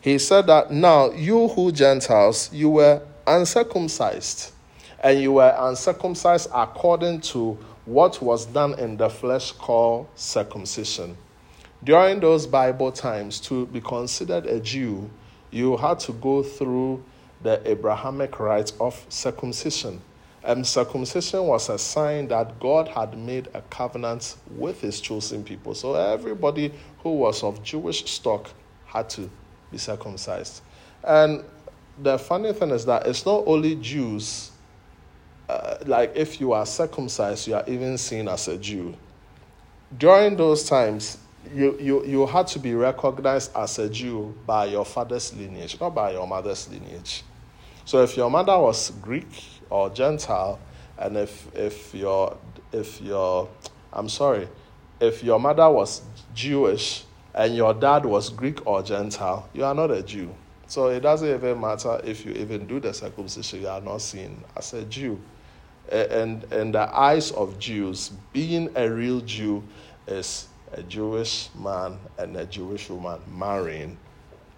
he 0.06 0.20
said 0.20 0.46
that 0.46 0.70
now 0.70 1.10
you 1.10 1.48
who 1.48 1.72
Gentiles, 1.72 2.54
you 2.54 2.70
were 2.70 3.02
uncircumcised, 3.26 4.52
and 5.00 5.20
you 5.20 5.32
were 5.32 5.52
uncircumcised 5.58 6.48
according 6.54 7.22
to 7.22 7.58
what 7.86 8.22
was 8.22 8.46
done 8.46 8.78
in 8.78 8.98
the 8.98 9.10
flesh 9.10 9.52
called 9.52 10.06
circumcision. 10.14 11.18
During 11.86 12.20
those 12.20 12.48
Bible 12.48 12.92
times, 12.92 13.40
to 13.42 13.68
be 13.68 13.80
considered 13.80 14.48
a 14.48 14.60
Jew, 14.60 15.08
you 15.52 15.78
had 15.78 16.00
to 16.00 16.14
go 16.14 16.42
through 16.42 17.04
the 17.44 17.62
Abrahamic 17.70 18.40
rite 18.40 18.74
of 18.80 19.06
circumcision. 19.08 20.02
And 20.44 20.66
circumcision 20.66 21.44
was 21.44 21.70
a 21.70 21.78
sign 21.78 22.28
that 22.30 22.60
God 22.60 22.88
had 22.88 23.16
made 23.16 23.50
a 23.54 23.62
covenant 23.62 24.36
with 24.50 24.82
his 24.82 25.00
chosen 25.00 25.44
people. 25.44 25.76
So 25.76 25.94
everybody 25.94 26.74
who 27.04 27.18
was 27.18 27.44
of 27.44 27.62
Jewish 27.62 28.12
stock 28.12 28.50
had 28.88 29.08
to 29.12 29.30
be 29.72 29.78
circumcised. 29.78 30.62
And 31.04 31.44
the 32.02 32.18
funny 32.18 32.52
thing 32.54 32.72
is 32.72 32.86
that 32.88 33.06
it's 33.06 33.28
not 33.28 33.44
only 33.46 33.76
Jews, 33.76 34.50
uh, 35.48 35.78
like 35.86 36.14
if 36.16 36.42
you 36.42 36.54
are 36.54 36.66
circumcised, 36.66 37.48
you 37.48 37.54
are 37.54 37.64
even 37.68 38.00
seen 38.00 38.28
as 38.28 38.48
a 38.48 38.58
Jew. 38.58 38.96
During 39.96 40.36
those 40.36 40.68
times, 40.68 41.20
you, 41.54 41.78
you, 41.80 42.06
you 42.06 42.26
had 42.26 42.48
to 42.48 42.60
be 42.60 42.74
recognized 42.74 43.56
as 43.56 43.80
a 43.80 43.90
Jew 43.90 44.36
by 44.46 44.66
your 44.66 44.86
father's 44.86 45.34
lineage, 45.36 45.80
not 45.80 45.96
by 45.96 46.12
your 46.12 46.28
mother's 46.28 46.70
lineage. 46.70 47.24
So 47.86 48.02
if 48.04 48.18
your 48.18 48.30
mother 48.30 48.58
was 48.58 48.92
Greek 49.02 49.28
or 49.70 49.90
Gentile, 49.90 50.60
and 50.98 51.18
if, 51.18 51.54
if 51.56 51.94
your, 51.94 52.38
if 52.72 53.02
your, 53.02 53.50
I'm 53.94 54.10
sorry, 54.10 54.48
if 55.00 55.24
your 55.24 55.40
mother 55.40 55.70
was 55.70 56.02
Jewish 56.34 57.04
and 57.34 57.56
your 57.56 57.74
dad 57.74 58.06
was 58.06 58.30
Greek 58.30 58.66
or 58.66 58.82
Gentile, 58.82 59.48
you 59.54 59.64
are 59.66 59.76
not 59.76 59.92
a 59.92 60.02
Jew. 60.02 60.34
So 60.68 60.88
it 60.88 61.02
doesn't 61.02 61.30
even 61.30 61.62
matter 61.62 62.02
if 62.04 62.26
you 62.26 62.32
even 62.34 62.66
do 62.66 62.80
the 62.80 62.94
circumcision, 62.94 63.62
you 63.62 63.68
are 63.68 63.82
not 63.82 64.02
seen 64.02 64.44
as 64.56 64.74
a 64.74 64.84
Jew. 64.86 65.20
And 65.92 66.44
in 66.52 66.72
the 66.72 66.98
eyes 66.98 67.32
of 67.32 67.60
Jews, 67.60 68.12
being 68.34 68.70
a 68.76 68.90
real 68.90 69.22
Jew 69.22 69.64
is 70.08 70.48
a 70.76 70.84
Jewish 70.84 71.50
man 71.56 71.98
and 72.18 72.36
a 72.38 72.46
Jewish 72.46 72.90
woman 72.90 73.20
marrying, 73.28 73.98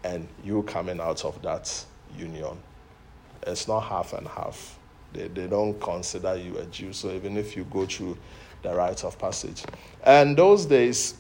and 0.04 0.28
you 0.44 0.64
coming 0.64 1.00
out 1.00 1.24
of 1.24 1.42
that 1.44 1.86
union. 2.18 2.58
It's 3.46 3.68
not 3.68 3.82
half 3.82 4.14
and 4.14 4.28
half. 4.28 4.78
They, 5.14 5.28
they 5.28 5.48
don't 5.48 5.80
consider 5.80 6.36
you 6.36 6.58
a 6.58 6.66
Jew. 6.66 6.92
So 6.92 7.12
even 7.12 7.38
if 7.38 7.56
you 7.56 7.64
go 7.66 7.86
through 7.86 8.18
the 8.64 8.74
rite 8.74 9.04
of 9.04 9.18
passage. 9.20 9.64
And 10.04 10.36
those 10.36 10.66
days, 10.66 11.16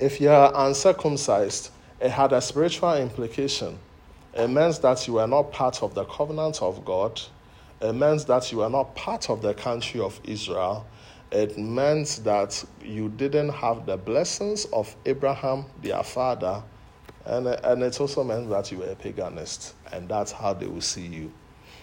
if 0.00 0.20
you 0.20 0.30
are 0.30 0.52
uncircumcised, 0.66 1.70
it 2.00 2.10
had 2.10 2.32
a 2.32 2.40
spiritual 2.40 2.94
implication. 2.94 3.78
It 4.34 4.48
means 4.48 4.78
that 4.80 5.06
you 5.06 5.14
were 5.14 5.26
not 5.26 5.52
part 5.52 5.82
of 5.82 5.94
the 5.94 6.04
covenant 6.04 6.60
of 6.62 6.84
God. 6.84 7.20
It 7.80 7.92
means 7.92 8.24
that 8.26 8.50
you 8.50 8.58
were 8.58 8.70
not 8.70 8.94
part 8.94 9.30
of 9.30 9.42
the 9.42 9.54
country 9.54 10.00
of 10.00 10.20
Israel. 10.24 10.86
It 11.32 11.56
meant 11.56 12.20
that 12.24 12.62
you 12.84 13.08
didn't 13.08 13.48
have 13.48 13.86
the 13.86 13.96
blessings 13.96 14.66
of 14.66 14.94
Abraham, 15.06 15.64
their 15.82 16.02
father. 16.02 16.62
And, 17.24 17.46
and 17.46 17.82
it 17.82 17.98
also 18.00 18.22
meant 18.22 18.50
that 18.50 18.70
you 18.70 18.78
were 18.78 18.90
a 18.90 18.94
paganist. 18.94 19.72
And 19.92 20.08
that's 20.08 20.30
how 20.30 20.52
they 20.52 20.66
will 20.66 20.82
see 20.82 21.06
you. 21.06 21.32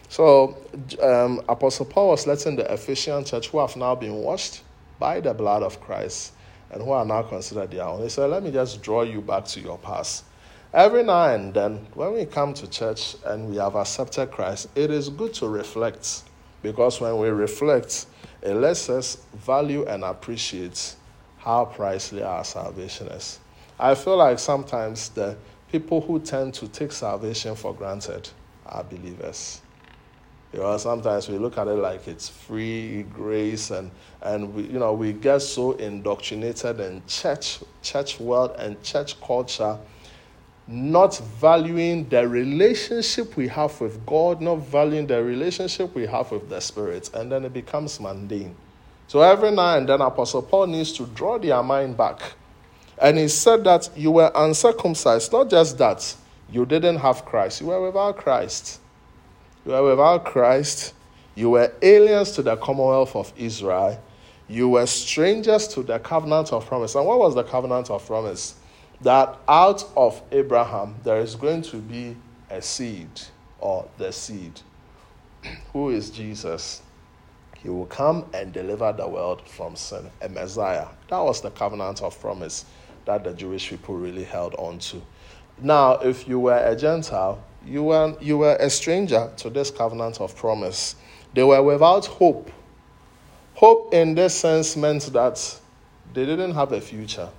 So, 0.08 0.56
um, 1.02 1.42
Apostle 1.50 1.86
Paul 1.86 2.10
was 2.10 2.28
letting 2.28 2.56
the 2.56 2.72
Ephesian 2.72 3.26
church, 3.26 3.50
who 3.50 3.60
have 3.60 3.76
now 3.76 3.96
been 3.96 4.16
washed 4.16 4.62
by 5.00 5.20
the 5.20 5.34
blood 5.34 5.64
of 5.64 5.82
Christ 5.82 6.34
and 6.72 6.84
who 6.84 6.92
are 6.92 7.06
now 7.06 7.24
considered 7.24 7.72
their 7.72 7.84
own, 7.84 8.02
he 8.02 8.10
said, 8.10 8.30
Let 8.30 8.44
me 8.44 8.52
just 8.52 8.82
draw 8.82 9.02
you 9.02 9.22
back 9.22 9.46
to 9.46 9.60
your 9.60 9.78
past. 9.80 10.26
Every 10.74 11.04
now 11.04 11.34
and 11.34 11.54
then, 11.54 11.88
when 11.96 12.14
we 12.14 12.26
come 12.26 12.54
to 12.54 12.70
church 12.70 13.16
and 13.26 13.50
we 13.50 13.56
have 13.56 13.76
accepted 13.76 14.30
Christ, 14.30 14.68
it 14.76 14.92
is 14.92 15.10
good 15.10 15.34
to 15.36 15.48
reflect 15.48 16.24
because 16.62 17.02
when 17.02 17.18
we 17.18 17.30
reflect, 17.30 18.06
it 18.42 18.54
lets 18.54 18.90
us 18.90 19.18
value 19.34 19.86
and 19.86 20.04
appreciate 20.04 20.96
how 21.38 21.66
pricely 21.66 22.26
our 22.26 22.44
salvation 22.44 23.08
is. 23.08 23.40
I 23.80 23.96
feel 23.96 24.18
like 24.18 24.40
sometimes 24.40 25.10
the 25.10 25.38
people 25.72 26.02
who 26.02 26.20
tend 26.20 26.54
to 26.56 26.68
take 26.68 26.92
salvation 26.92 27.56
for 27.56 27.74
granted 27.74 28.30
are 28.66 28.84
believers. 28.84 29.62
You 30.52 30.60
know, 30.60 30.78
sometimes 30.78 31.30
we 31.30 31.38
look 31.38 31.58
at 31.58 31.68
it 31.68 31.76
like 31.76 32.08
it's 32.08 32.28
free 32.28 33.04
grace, 33.04 33.70
and 33.70 33.92
and 34.22 34.54
we, 34.54 34.64
you 34.64 34.80
know, 34.80 34.94
we 34.94 35.14
get 35.14 35.40
so 35.44 35.74
indoctrinated 35.74 36.80
in 36.80 37.04
church, 37.06 37.60
church 37.84 38.20
world, 38.20 38.56
and 38.58 38.82
church 38.82 39.20
culture, 39.22 39.78
not 40.72 41.18
valuing 41.18 42.08
the 42.10 42.28
relationship 42.28 43.36
we 43.36 43.48
have 43.48 43.82
with 43.82 44.06
God, 44.06 44.40
not 44.40 44.60
valuing 44.60 45.08
the 45.08 45.24
relationship 45.24 45.96
we 45.96 46.06
have 46.06 46.32
with 46.32 46.48
the 46.48 46.60
Spirit, 46.60 47.10
and 47.16 47.32
then 47.32 47.44
it 47.44 47.54
becomes 47.54 48.00
mundane. 48.00 48.56
So 49.08 49.22
every 49.22 49.50
now 49.50 49.78
and 49.78 49.90
then, 49.90 50.00
Apostle 50.00 50.44
Paul 50.44 50.68
needs 50.68 50.94
to 50.94 51.08
draw 51.08 51.40
their 51.40 51.64
mind 51.64 51.98
back, 51.98 52.22
and 53.02 53.18
he 53.18 53.28
said 53.28 53.64
that 53.64 53.90
you 53.96 54.12
were 54.12 54.32
uncircumcised. 54.36 55.32
Not 55.32 55.50
just 55.50 55.80
that 55.80 56.16
you 56.52 56.68
didn't 56.68 56.98
have 56.98 57.26
Christ; 57.26 57.62
you 57.62 57.68
were 57.68 57.88
without 57.88 58.18
Christ. 58.18 58.80
You 59.66 59.72
were 59.72 59.90
without 59.90 60.24
Christ. 60.24 60.94
You 61.34 61.50
were 61.50 61.74
aliens 61.82 62.32
to 62.34 62.44
the 62.44 62.58
commonwealth 62.58 63.16
of 63.16 63.34
Israel. 63.36 64.00
You 64.48 64.70
were 64.70 64.86
strangers 64.86 65.68
to 65.70 65.82
the 65.82 65.98
covenant 65.98 66.54
of 66.54 66.68
promise. 66.68 66.94
And 66.94 67.06
what 67.06 67.18
was 67.18 67.34
the 67.34 67.44
covenant 67.44 67.90
of 67.90 68.06
promise? 68.06 68.56
That 69.02 69.38
out 69.48 69.86
of 69.96 70.22
Abraham 70.32 70.96
there 71.04 71.20
is 71.20 71.36
going 71.36 71.62
to 71.64 71.78
be 71.78 72.18
a 72.50 72.62
seed 72.62 73.10
or 73.60 73.88
the 73.98 74.12
seed. 74.12 74.62
Who 75.74 75.90
is 75.90 76.10
Jesus? 76.10 76.82
He 77.62 77.70
will 77.70 77.86
come 77.86 78.26
and 78.34 78.54
deliver 78.54 78.94
the 78.94 79.08
world 79.08 79.48
from 79.48 79.76
sin, 79.76 80.10
a 80.22 80.30
Messiah. 80.30 80.88
That 81.10 81.20
was 81.20 81.42
the 81.42 81.52
covenant 81.52 82.02
of 82.02 82.20
promise 82.20 82.66
that 83.06 83.24
the 83.24 83.34
Jewish 83.34 83.70
people 83.70 83.96
really 83.96 84.24
held 84.24 84.56
on 84.56 84.80
to. 84.80 85.02
Now, 85.62 85.96
if 85.96 86.28
you 86.28 86.40
were 86.40 86.58
a 86.58 86.76
Gentile, 86.76 87.44
you 87.66 87.84
were, 87.84 88.16
you 88.22 88.38
were 88.38 88.56
a 88.60 88.70
stranger 88.70 89.30
to 89.38 89.50
this 89.50 89.72
covenant 89.72 90.22
of 90.22 90.36
promise. 90.36 90.96
They 91.34 91.44
were 91.44 91.62
without 91.62 92.06
hope. 92.06 92.50
Hope, 93.56 93.94
in 93.94 94.16
this 94.16 94.36
sense, 94.36 94.78
meant 94.78 95.12
that 95.12 95.60
they 96.14 96.26
didn't 96.26 96.54
have 96.54 96.72
a 96.72 96.80
future. 96.80 97.30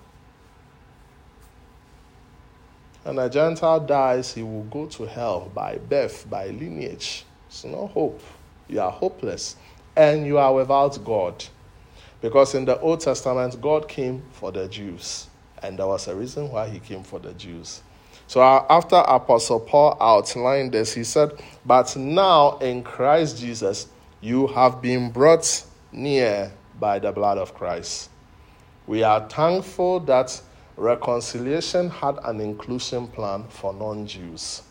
And 3.04 3.18
a 3.18 3.30
Gentile 3.30 3.80
dies, 3.80 4.34
he 4.34 4.42
will 4.42 4.64
go 4.64 4.86
to 4.86 5.06
hell 5.06 5.50
by 5.54 5.78
birth, 5.78 6.28
by 6.28 6.48
lineage. 6.48 7.24
It's 7.48 7.64
no 7.64 7.86
hope. 7.86 8.20
You 8.68 8.80
are 8.80 8.90
hopeless. 8.90 9.56
And 9.96 10.26
you 10.26 10.38
are 10.38 10.54
without 10.54 11.02
God. 11.04 11.44
Because 12.20 12.54
in 12.54 12.66
the 12.66 12.78
Old 12.80 13.00
Testament, 13.00 13.60
God 13.60 13.88
came 13.88 14.22
for 14.32 14.52
the 14.52 14.68
Jews. 14.68 15.28
And 15.62 15.78
there 15.78 15.86
was 15.86 16.08
a 16.08 16.14
reason 16.14 16.50
why 16.50 16.68
he 16.68 16.78
came 16.78 17.02
for 17.02 17.18
the 17.18 17.32
Jews. 17.32 17.82
So 18.26 18.42
after 18.42 18.96
Apostle 18.96 19.60
Paul 19.60 19.96
outlined 20.00 20.72
this, 20.72 20.94
he 20.94 21.02
said, 21.02 21.32
But 21.66 21.96
now 21.96 22.58
in 22.58 22.82
Christ 22.82 23.38
Jesus, 23.38 23.88
you 24.20 24.46
have 24.48 24.80
been 24.80 25.10
brought 25.10 25.64
near 25.90 26.52
by 26.78 26.98
the 26.98 27.10
blood 27.10 27.38
of 27.38 27.54
Christ. 27.54 28.10
We 28.86 29.02
are 29.02 29.28
thankful 29.28 30.00
that 30.00 30.40
reconciliation 30.76 31.90
had 31.90 32.18
an 32.24 32.40
inclusion 32.40 33.06
plan 33.08 33.44
for 33.48 33.72
non 33.72 34.06
Jews. 34.06 34.62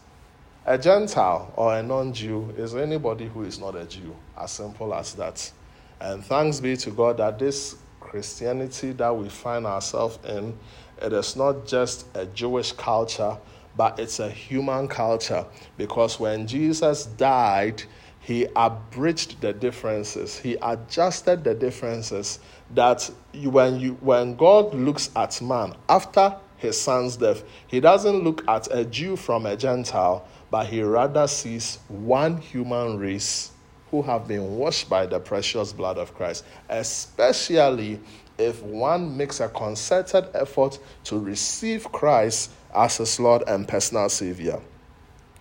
A 0.65 0.77
Gentile 0.77 1.51
or 1.55 1.75
a 1.75 1.83
non 1.83 2.13
Jew 2.13 2.53
is 2.57 2.75
anybody 2.75 3.27
who 3.27 3.43
is 3.43 3.59
not 3.59 3.75
a 3.75 3.85
Jew, 3.85 4.15
as 4.37 4.51
simple 4.51 4.93
as 4.93 5.13
that. 5.15 5.51
And 5.99 6.23
thanks 6.23 6.59
be 6.59 6.77
to 6.77 6.91
God 6.91 7.17
that 7.17 7.39
this 7.39 7.75
Christianity 7.99 8.91
that 8.93 9.15
we 9.15 9.29
find 9.29 9.65
ourselves 9.65 10.19
in, 10.25 10.57
it 11.01 11.13
is 11.13 11.35
not 11.35 11.65
just 11.67 12.05
a 12.15 12.25
Jewish 12.25 12.71
culture, 12.71 13.37
but 13.77 13.99
it's 13.99 14.19
a 14.19 14.29
human 14.29 14.87
culture 14.87 15.45
because 15.77 16.19
when 16.19 16.45
Jesus 16.47 17.05
died, 17.05 17.83
he 18.19 18.47
abridged 18.55 19.41
the 19.41 19.53
differences, 19.53 20.37
he 20.37 20.57
adjusted 20.61 21.43
the 21.43 21.53
differences 21.53 22.39
that 22.73 23.09
when, 23.33 23.79
you, 23.79 23.93
when 24.01 24.35
God 24.35 24.73
looks 24.73 25.09
at 25.15 25.41
man 25.41 25.73
after 25.88 26.35
his 26.57 26.79
son's 26.79 27.17
death, 27.17 27.43
he 27.67 27.79
doesn't 27.79 28.23
look 28.23 28.43
at 28.47 28.67
a 28.71 28.85
Jew 28.85 29.15
from 29.15 29.45
a 29.45 29.55
Gentile, 29.55 30.27
but 30.51 30.67
he 30.67 30.81
rather 30.81 31.27
sees 31.27 31.79
one 31.88 32.38
human 32.38 32.97
race 32.97 33.51
who 33.91 34.01
have 34.03 34.27
been 34.27 34.57
washed 34.57 34.89
by 34.89 35.05
the 35.05 35.19
precious 35.19 35.73
blood 35.73 35.97
of 35.97 36.13
Christ, 36.13 36.45
especially 36.69 37.99
if 38.38 38.61
one 38.61 39.17
makes 39.17 39.39
a 39.39 39.49
concerted 39.49 40.27
effort 40.33 40.79
to 41.05 41.19
receive 41.19 41.91
Christ 41.91 42.51
as 42.75 42.97
his 42.97 43.19
Lord 43.19 43.43
and 43.47 43.67
personal 43.67 44.09
Savior. 44.09 44.59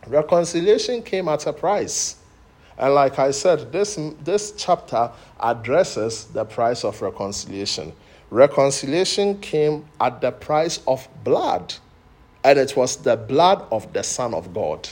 Reconciliation 0.06 1.02
came 1.02 1.28
at 1.28 1.47
a 1.47 1.52
price. 1.52 2.16
And 2.78 2.94
like 2.94 3.18
I 3.18 3.32
said, 3.32 3.73
this, 3.73 3.99
this 4.23 4.52
chapter 4.56 5.11
addresses 5.40 6.26
the 6.26 6.44
price 6.44 6.85
of 6.85 7.02
reconciliation. 7.02 7.92
Reconciliation 8.30 9.40
came 9.40 9.85
at 10.00 10.20
the 10.20 10.30
price 10.30 10.80
of 10.87 11.08
blood, 11.25 11.75
and 12.44 12.58
it 12.58 12.76
was 12.76 12.97
the 12.97 13.16
blood 13.16 13.66
of 13.73 13.92
the 13.92 14.04
Son 14.04 14.32
of 14.32 14.54
God. 14.54 14.88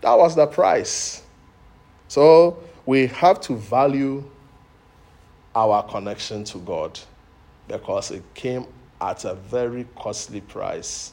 That 0.00 0.16
was 0.16 0.34
the 0.34 0.46
price. 0.46 1.22
So 2.08 2.62
we 2.86 3.08
have 3.08 3.40
to 3.42 3.56
value 3.56 4.24
our 5.54 5.82
connection 5.82 6.44
to 6.44 6.58
God 6.58 6.98
because 7.68 8.10
it 8.10 8.22
came 8.34 8.66
at 9.00 9.24
a 9.24 9.34
very 9.34 9.86
costly 9.96 10.40
price. 10.40 11.12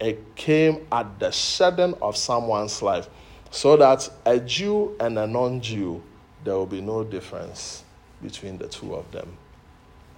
It 0.00 0.34
came 0.34 0.86
at 0.90 1.20
the 1.20 1.30
shedding 1.30 1.94
of 2.02 2.16
someone's 2.16 2.82
life 2.82 3.08
so 3.52 3.76
that 3.76 4.10
a 4.26 4.40
Jew 4.40 4.96
and 4.98 5.16
a 5.16 5.26
non 5.26 5.60
Jew, 5.60 6.02
there 6.42 6.54
will 6.54 6.66
be 6.66 6.80
no 6.80 7.04
difference 7.04 7.84
between 8.20 8.58
the 8.58 8.66
two 8.66 8.94
of 8.94 9.08
them. 9.12 9.36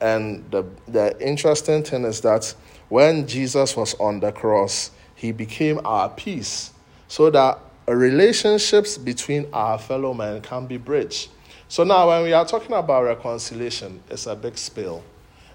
And 0.00 0.50
the, 0.50 0.64
the 0.88 1.20
interesting 1.20 1.82
thing 1.82 2.04
is 2.04 2.22
that 2.22 2.54
when 2.88 3.26
Jesus 3.26 3.76
was 3.76 3.94
on 4.00 4.20
the 4.20 4.32
cross, 4.32 4.90
he 5.14 5.32
became 5.32 5.80
our 5.84 6.08
peace 6.08 6.72
so 7.08 7.28
that 7.30 7.58
relationships 7.86 8.96
between 8.96 9.46
our 9.52 9.78
fellow 9.78 10.14
men 10.14 10.40
can 10.40 10.66
be 10.66 10.78
bridged. 10.78 11.28
So 11.68 11.84
now, 11.84 12.08
when 12.08 12.22
we 12.22 12.32
are 12.32 12.46
talking 12.46 12.72
about 12.72 13.04
reconciliation, 13.04 14.02
it's 14.08 14.26
a 14.26 14.34
big 14.34 14.56
spill. 14.56 15.02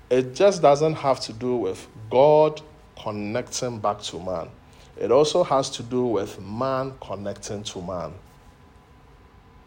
it 0.10 0.34
just 0.34 0.62
doesn't 0.62 0.96
have 0.96 1.20
to 1.22 1.34
do 1.34 1.56
with 1.56 1.88
God 2.10 2.62
connecting 3.02 3.80
back 3.80 4.02
to 4.04 4.20
man. 4.20 4.50
It 5.00 5.12
also 5.12 5.44
has 5.46 5.70
to 5.72 5.84
do 5.84 6.06
with 6.06 6.42
man 6.42 6.94
connecting 7.00 7.64
to 7.64 7.82
man. 7.82 8.14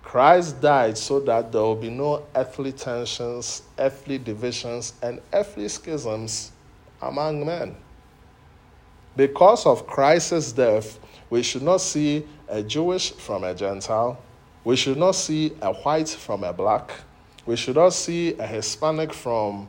Christ 0.02 0.60
died 0.60 0.98
so 0.98 1.20
that 1.20 1.50
there 1.50 1.62
will 1.62 1.74
be 1.74 1.88
no 1.88 2.26
earthly 2.34 2.72
tensions, 2.72 3.62
earthly 3.78 4.18
divisions, 4.18 4.92
and 5.02 5.22
earthly 5.32 5.68
schisms 5.68 6.52
among 7.00 7.46
men. 7.46 7.74
Because 9.16 9.64
of 9.64 9.86
Christ's 9.86 10.52
death, 10.52 10.98
we 11.30 11.42
should 11.42 11.62
not 11.62 11.80
see 11.80 12.26
a 12.46 12.62
Jewish 12.62 13.12
from 13.12 13.44
a 13.44 13.54
Gentile. 13.54 14.18
We 14.64 14.76
should 14.76 14.98
not 14.98 15.12
see 15.12 15.52
a 15.62 15.72
white 15.72 16.10
from 16.10 16.44
a 16.44 16.52
black. 16.52 16.92
We 17.46 17.56
should 17.56 17.76
not 17.76 17.94
see 17.94 18.34
a 18.34 18.46
Hispanic 18.46 19.14
from 19.14 19.66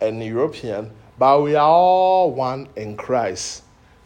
an 0.00 0.22
European, 0.22 0.90
but 1.18 1.42
we 1.42 1.54
are 1.54 1.68
all 1.68 2.32
one 2.32 2.68
in 2.76 2.96
Christ. 2.96 3.62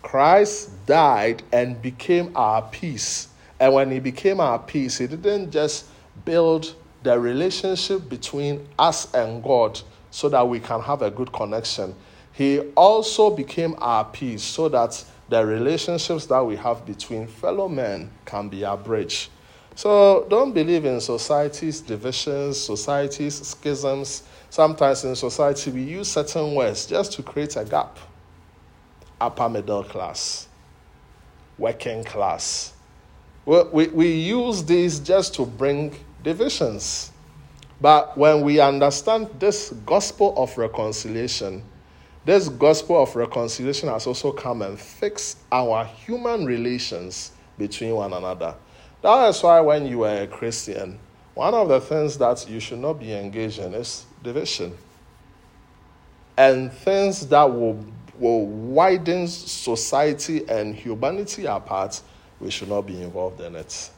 Christ 0.07 0.87
died 0.87 1.43
and 1.53 1.83
became 1.83 2.31
our 2.37 2.63
peace. 2.63 3.27
And 3.59 3.75
when 3.75 3.91
he 3.91 3.99
became 3.99 4.39
our 4.39 4.61
peace, 4.61 4.99
he 4.99 5.09
didn't 5.09 5.51
just 5.51 5.87
build 6.25 6.77
the 7.03 7.19
relationship 7.19 8.09
between 8.09 8.69
us 8.79 9.13
and 9.15 9.43
God 9.43 9.81
so 10.13 10.29
that 10.29 10.49
we 10.49 10.61
can 10.61 10.81
have 10.81 11.03
a 11.03 11.11
good 11.11 11.33
connection. 11.33 11.93
He 12.33 12.61
also 12.77 13.35
became 13.35 13.75
our 13.79 14.05
peace 14.05 14.45
so 14.45 14.69
that 14.69 15.05
the 15.29 15.45
relationships 15.45 16.27
that 16.27 16.47
we 16.47 16.55
have 16.55 16.87
between 16.87 17.27
fellow 17.27 17.69
men 17.69 18.09
can 18.27 18.49
be 18.49 18.63
abridged. 18.63 19.31
So 19.75 20.25
don't 20.31 20.53
believe 20.53 20.85
in 20.85 21.01
society's 21.01 21.81
divisions, 21.81 22.61
society's 22.61 23.45
schisms. 23.45 24.23
Sometimes 24.51 25.05
in 25.05 25.17
society 25.17 25.73
we 25.73 25.83
use 25.83 26.13
certain 26.13 26.55
words 26.55 26.87
just 26.87 27.13
to 27.15 27.25
create 27.25 27.57
a 27.57 27.65
gap. 27.65 27.99
Upper 29.21 29.49
middle 29.49 29.83
class, 29.85 30.49
working 31.59 32.05
class. 32.05 32.75
We, 33.45 33.63
we, 33.73 33.87
we 33.89 34.13
use 34.13 34.65
these 34.65 34.99
just 35.01 35.35
to 35.37 35.47
bring 35.47 35.97
divisions. 36.23 37.13
But 37.81 38.17
when 38.17 38.43
we 38.43 38.61
understand 38.61 39.29
this 39.39 39.71
gospel 39.85 40.35
of 40.37 40.57
reconciliation, 40.57 41.63
this 42.25 42.49
gospel 42.49 43.03
of 43.03 43.15
reconciliation 43.15 43.89
has 43.89 44.07
also 44.07 44.33
come 44.33 44.63
and 44.63 44.79
fixed 44.79 45.39
our 45.53 45.85
human 45.85 46.45
relations 46.45 47.33
between 47.57 47.95
one 47.95 48.13
another. 48.13 48.55
That 49.03 49.29
is 49.29 49.43
why 49.43 49.61
when 49.61 49.87
you 49.87 50.03
are 50.03 50.23
a 50.23 50.27
Christian, 50.27 50.99
one 51.35 51.55
of 51.55 51.69
the 51.69 51.81
things 51.81 52.19
that 52.19 52.49
you 52.49 52.59
should 52.59 52.81
not 52.81 52.95
be 52.95 53.13
engaged 53.13 53.59
in 53.59 53.75
is 53.75 54.07
division. 54.23 54.77
And 56.37 56.73
things 56.73 57.27
that 57.29 57.45
will, 57.45 57.85
will 58.19 58.47
widen 58.47 59.27
society 59.29 60.47
and 60.49 60.75
humanity 60.75 61.47
apart, 61.47 62.01
we 62.41 62.51
should 62.51 62.69
not 62.69 62.83
be 62.83 63.01
involved 63.03 63.41
in 63.41 63.57
it. 63.57 63.91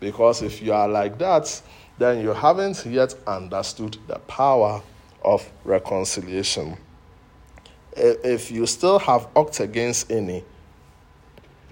Because 0.00 0.42
if 0.42 0.62
you 0.62 0.72
are 0.72 0.88
like 0.88 1.18
that, 1.18 1.60
then 1.98 2.20
you 2.20 2.28
haven't 2.28 2.86
yet 2.86 3.14
understood 3.26 3.96
the 4.06 4.18
power 4.20 4.80
of 5.22 5.50
reconciliation 5.64 6.76
if 7.98 8.50
you 8.50 8.66
still 8.66 8.98
have 8.98 9.32
oct 9.34 9.60
against 9.60 10.10
any, 10.10 10.44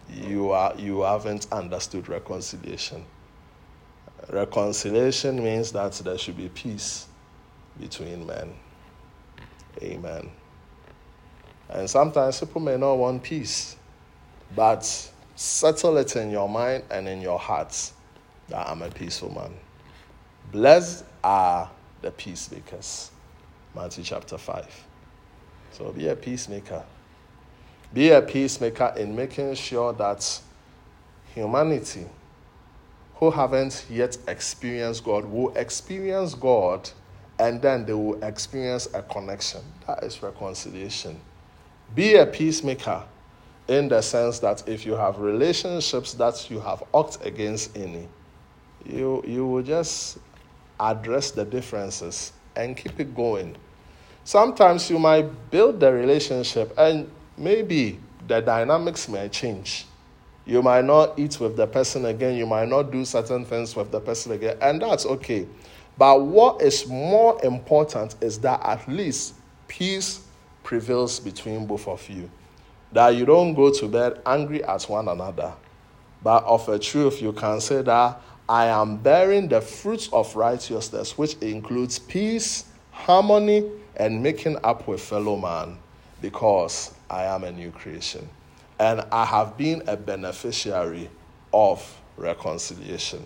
you 0.09 0.51
are 0.51 0.75
you 0.77 1.03
haven't 1.03 1.47
understood 1.53 2.09
reconciliation. 2.09 3.05
Reconciliation 4.31 5.43
means 5.43 5.73
that 5.73 5.93
there 5.93 6.19
should 6.19 6.37
be 6.37 6.49
peace 6.49 7.07
between 7.79 8.27
men. 8.27 8.55
Amen. 9.83 10.31
And 11.69 11.89
sometimes 11.89 12.41
people 12.41 12.61
may 12.61 12.77
not 12.77 12.95
want 12.95 13.23
peace, 13.23 13.77
but 14.55 14.85
settle 15.35 15.97
it 15.99 16.17
in 16.17 16.31
your 16.31 16.49
mind 16.49 16.85
and 16.91 17.09
in 17.09 17.21
your 17.21 17.39
heart 17.39 17.93
that 18.49 18.69
I'm 18.69 18.83
a 18.83 18.91
peaceful 18.91 19.33
man. 19.35 19.53
Blessed 20.53 21.05
are 21.25 21.71
the 22.03 22.11
peacemakers. 22.11 23.11
Matthew 23.75 24.05
chapter 24.05 24.39
5. 24.39 24.85
So 25.73 25.93
be 25.93 26.09
a 26.09 26.17
peacemaker. 26.17 26.85
Be 27.93 28.11
a 28.11 28.23
peacemaker 28.23 28.95
in 28.97 29.15
making 29.15 29.55
sure 29.55 29.93
that 29.95 30.41
humanity 31.35 32.07
who 33.17 33.31
haven't 33.31 33.85
yet 33.91 34.17
experienced 34.29 35.05
God 35.05 35.25
will 35.25 35.55
experience 35.57 36.35
God 36.35 36.89
and 37.39 37.61
then 37.61 37.85
they 37.85 37.93
will 37.93 38.23
experience 38.25 38.89
a 38.95 39.03
connection. 39.03 39.61
That 39.87 40.03
is 40.05 40.23
reconciliation. 40.23 41.21
Be 41.95 42.17
a 42.17 42.27
peacemaker 42.27 43.03
in 43.69 43.89
the 43.89 44.03
sense 44.03 44.39
that 44.41 44.69
if 44.69 44.85
you 44.87 44.95
have 44.95 45.19
relationships 45.19 46.13
that 46.15 46.51
you 46.51 46.61
have 46.61 46.83
ought 46.93 47.25
against 47.25 47.77
any, 47.77 48.09
you, 48.85 49.23
you 49.27 49.47
will 49.47 49.63
just 49.63 50.19
address 50.79 51.31
the 51.31 51.45
differences 51.45 52.33
and 52.55 52.77
keep 52.77 53.01
it 53.01 53.15
going 53.15 53.57
Sometimes 54.27 54.91
you 54.91 54.99
might 54.99 55.53
build 55.53 55.79
the 55.79 55.93
relationship 55.93 56.75
and 56.77 57.09
maybe 57.39 58.01
the 58.27 58.41
dynamics 58.41 59.09
may 59.09 59.29
change. 59.29 59.87
You 60.45 60.63
might 60.63 60.85
not 60.85 61.17
eat 61.17 61.39
with 61.39 61.57
the 61.57 61.69
person 61.69 62.07
again, 62.07 62.37
you 62.37 62.45
might 62.45 62.69
not 62.69 62.91
do 62.91 63.05
certain 63.05 63.45
things 63.45 63.77
with 63.77 63.93
the 63.93 64.01
person 64.01 64.33
again, 64.33 64.57
and 64.61 64.83
that's 64.83 65.07
okay. 65.07 65.47
But 65.97 66.23
what 66.23 66.61
is 66.61 66.89
more 66.89 67.39
important 67.45 68.17
is 68.21 68.41
that 68.41 68.61
at 68.65 68.89
least 68.89 69.35
peace 69.69 70.26
prevails 70.67 71.21
between 71.21 71.65
both 71.65 71.87
of 71.87 72.11
you. 72.11 72.29
That 72.91 73.11
you 73.11 73.25
don't 73.25 73.55
go 73.55 73.73
to 73.73 73.89
bed 73.89 74.21
angry 74.27 74.65
at 74.65 74.83
one 74.83 75.07
another. 75.07 75.53
But 76.25 76.43
of 76.43 76.69
a 76.69 76.77
truth, 76.77 77.23
you 77.23 77.33
can 77.33 77.61
say 77.61 77.83
that 77.83 78.21
I 78.49 78.67
am 78.67 78.97
bearing 78.97 79.47
the 79.47 79.61
fruits 79.61 80.09
of 80.13 80.35
righteousness, 80.35 81.17
which 81.17 81.35
includes 81.35 82.01
peace, 82.01 82.65
harmony, 82.91 83.71
and 83.95 84.21
making 84.21 84.59
up 84.65 84.89
with 84.89 85.01
fellow 85.01 85.37
man 85.37 85.79
because 86.21 86.93
I 87.09 87.25
am 87.25 87.45
a 87.45 87.53
new 87.53 87.71
creation. 87.71 88.29
And 88.81 89.03
I 89.13 89.25
have 89.25 89.57
been 89.57 89.85
a 89.87 89.97
beneficiary 89.97 91.09
of 91.53 91.81
reconciliation. 92.17 93.25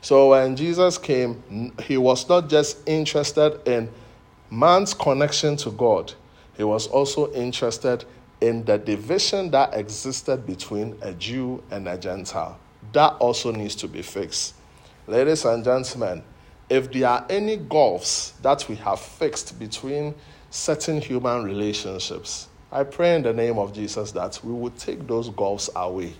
So 0.00 0.30
when 0.30 0.56
Jesus 0.56 0.96
came, 0.96 1.74
he 1.82 1.98
was 1.98 2.26
not 2.26 2.48
just 2.48 2.88
interested 2.88 3.60
in 3.68 3.90
man's 4.50 4.94
connection 4.94 5.56
to 5.58 5.70
God, 5.70 6.14
he 6.56 6.64
was 6.64 6.86
also 6.86 7.32
interested 7.32 8.04
in 8.40 8.64
the 8.64 8.78
division 8.78 9.50
that 9.50 9.74
existed 9.74 10.46
between 10.46 10.96
a 11.02 11.12
Jew 11.12 11.62
and 11.70 11.88
a 11.88 11.96
Gentile. 11.96 12.58
That 12.92 13.14
also 13.14 13.50
needs 13.50 13.74
to 13.76 13.88
be 13.88 14.02
fixed. 14.02 14.54
Ladies 15.06 15.44
and 15.44 15.64
gentlemen, 15.64 16.22
if 16.68 16.90
there 16.92 17.08
are 17.08 17.26
any 17.28 17.56
gulfs 17.56 18.30
that 18.42 18.68
we 18.68 18.76
have 18.76 19.00
fixed 19.00 19.58
between 19.58 20.14
certain 20.50 21.00
human 21.00 21.44
relationships, 21.44 22.48
I 22.70 22.84
pray 22.84 23.14
in 23.14 23.22
the 23.22 23.32
name 23.32 23.58
of 23.58 23.72
Jesus 23.72 24.12
that 24.12 24.40
we 24.42 24.52
will 24.52 24.70
take 24.70 25.06
those 25.06 25.30
gulfs 25.30 25.70
away 25.76 26.14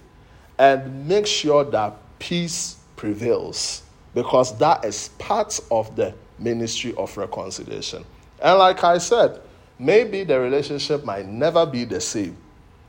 and 0.59 1.09
make 1.09 1.27
sure 1.27 1.65
that 1.65 1.97
peace 2.19 2.77
prevails 2.97 3.83
because 4.15 4.57
that 4.59 4.85
is 4.85 5.09
part 5.19 5.59
of 5.71 5.95
the 5.97 6.15
ministry 6.39 6.95
of 6.97 7.17
reconciliation. 7.17 8.05
And 8.41 8.59
like 8.59 8.85
I 8.85 8.99
said, 8.99 9.41
maybe 9.79 10.25
the 10.25 10.39
relationship 10.39 11.05
might 11.05 11.27
never 11.27 11.67
be 11.67 11.85
the 11.85 12.01
same. 12.01 12.37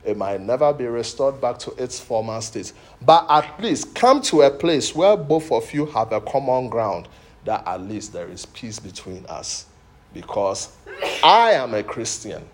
It 0.04 0.16
might 0.16 0.40
never 0.40 0.72
be 0.72 0.86
restored 0.86 1.40
back 1.40 1.58
to 1.60 1.72
its 1.82 1.98
former 1.98 2.40
state. 2.40 2.72
But 3.02 3.26
at 3.28 3.60
least 3.60 3.94
come 3.94 4.22
to 4.22 4.42
a 4.42 4.50
place 4.50 4.94
where 4.94 5.16
both 5.16 5.50
of 5.50 5.72
you 5.74 5.86
have 5.86 6.12
a 6.12 6.20
common 6.20 6.68
ground 6.68 7.08
that 7.44 7.66
at 7.66 7.80
least 7.80 8.12
there 8.12 8.28
is 8.28 8.46
peace 8.46 8.78
between 8.78 9.26
us. 9.26 9.66
Because 10.14 10.76
I 11.24 11.52
am 11.52 11.74
a 11.74 11.82
Christian. 11.82 12.44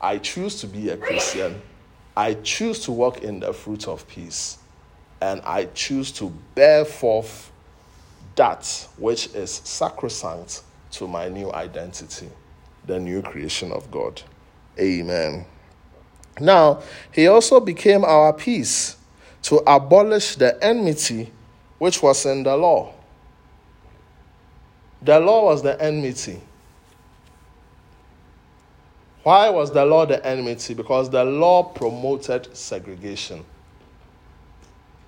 I 0.00 0.18
choose 0.18 0.60
to 0.60 0.66
be 0.66 0.90
a 0.90 0.96
Christian. 0.96 1.60
I 2.16 2.34
choose 2.34 2.80
to 2.84 2.92
walk 2.92 3.22
in 3.22 3.40
the 3.40 3.52
fruit 3.52 3.88
of 3.88 4.06
peace. 4.06 4.58
And 5.20 5.40
I 5.44 5.64
choose 5.74 6.12
to 6.12 6.32
bear 6.54 6.84
forth 6.84 7.50
that 8.36 8.88
which 8.98 9.28
is 9.34 9.50
sacrosanct 9.50 10.62
to 10.92 11.08
my 11.08 11.28
new 11.28 11.52
identity, 11.52 12.28
the 12.86 12.98
new 13.00 13.22
creation 13.22 13.72
of 13.72 13.90
God. 13.90 14.22
Amen. 14.78 15.46
Now, 16.40 16.82
he 17.12 17.26
also 17.28 17.60
became 17.60 18.04
our 18.04 18.32
peace 18.32 18.96
to 19.42 19.56
abolish 19.66 20.36
the 20.36 20.62
enmity 20.62 21.32
which 21.78 22.02
was 22.02 22.26
in 22.26 22.42
the 22.42 22.56
law 22.56 22.94
the 25.04 25.20
law 25.20 25.44
was 25.44 25.62
the 25.62 25.80
enmity. 25.82 26.40
Why 29.22 29.50
was 29.50 29.70
the 29.70 29.84
law 29.84 30.06
the 30.06 30.24
enmity? 30.26 30.74
Because 30.74 31.10
the 31.10 31.24
law 31.24 31.62
promoted 31.62 32.56
segregation. 32.56 33.44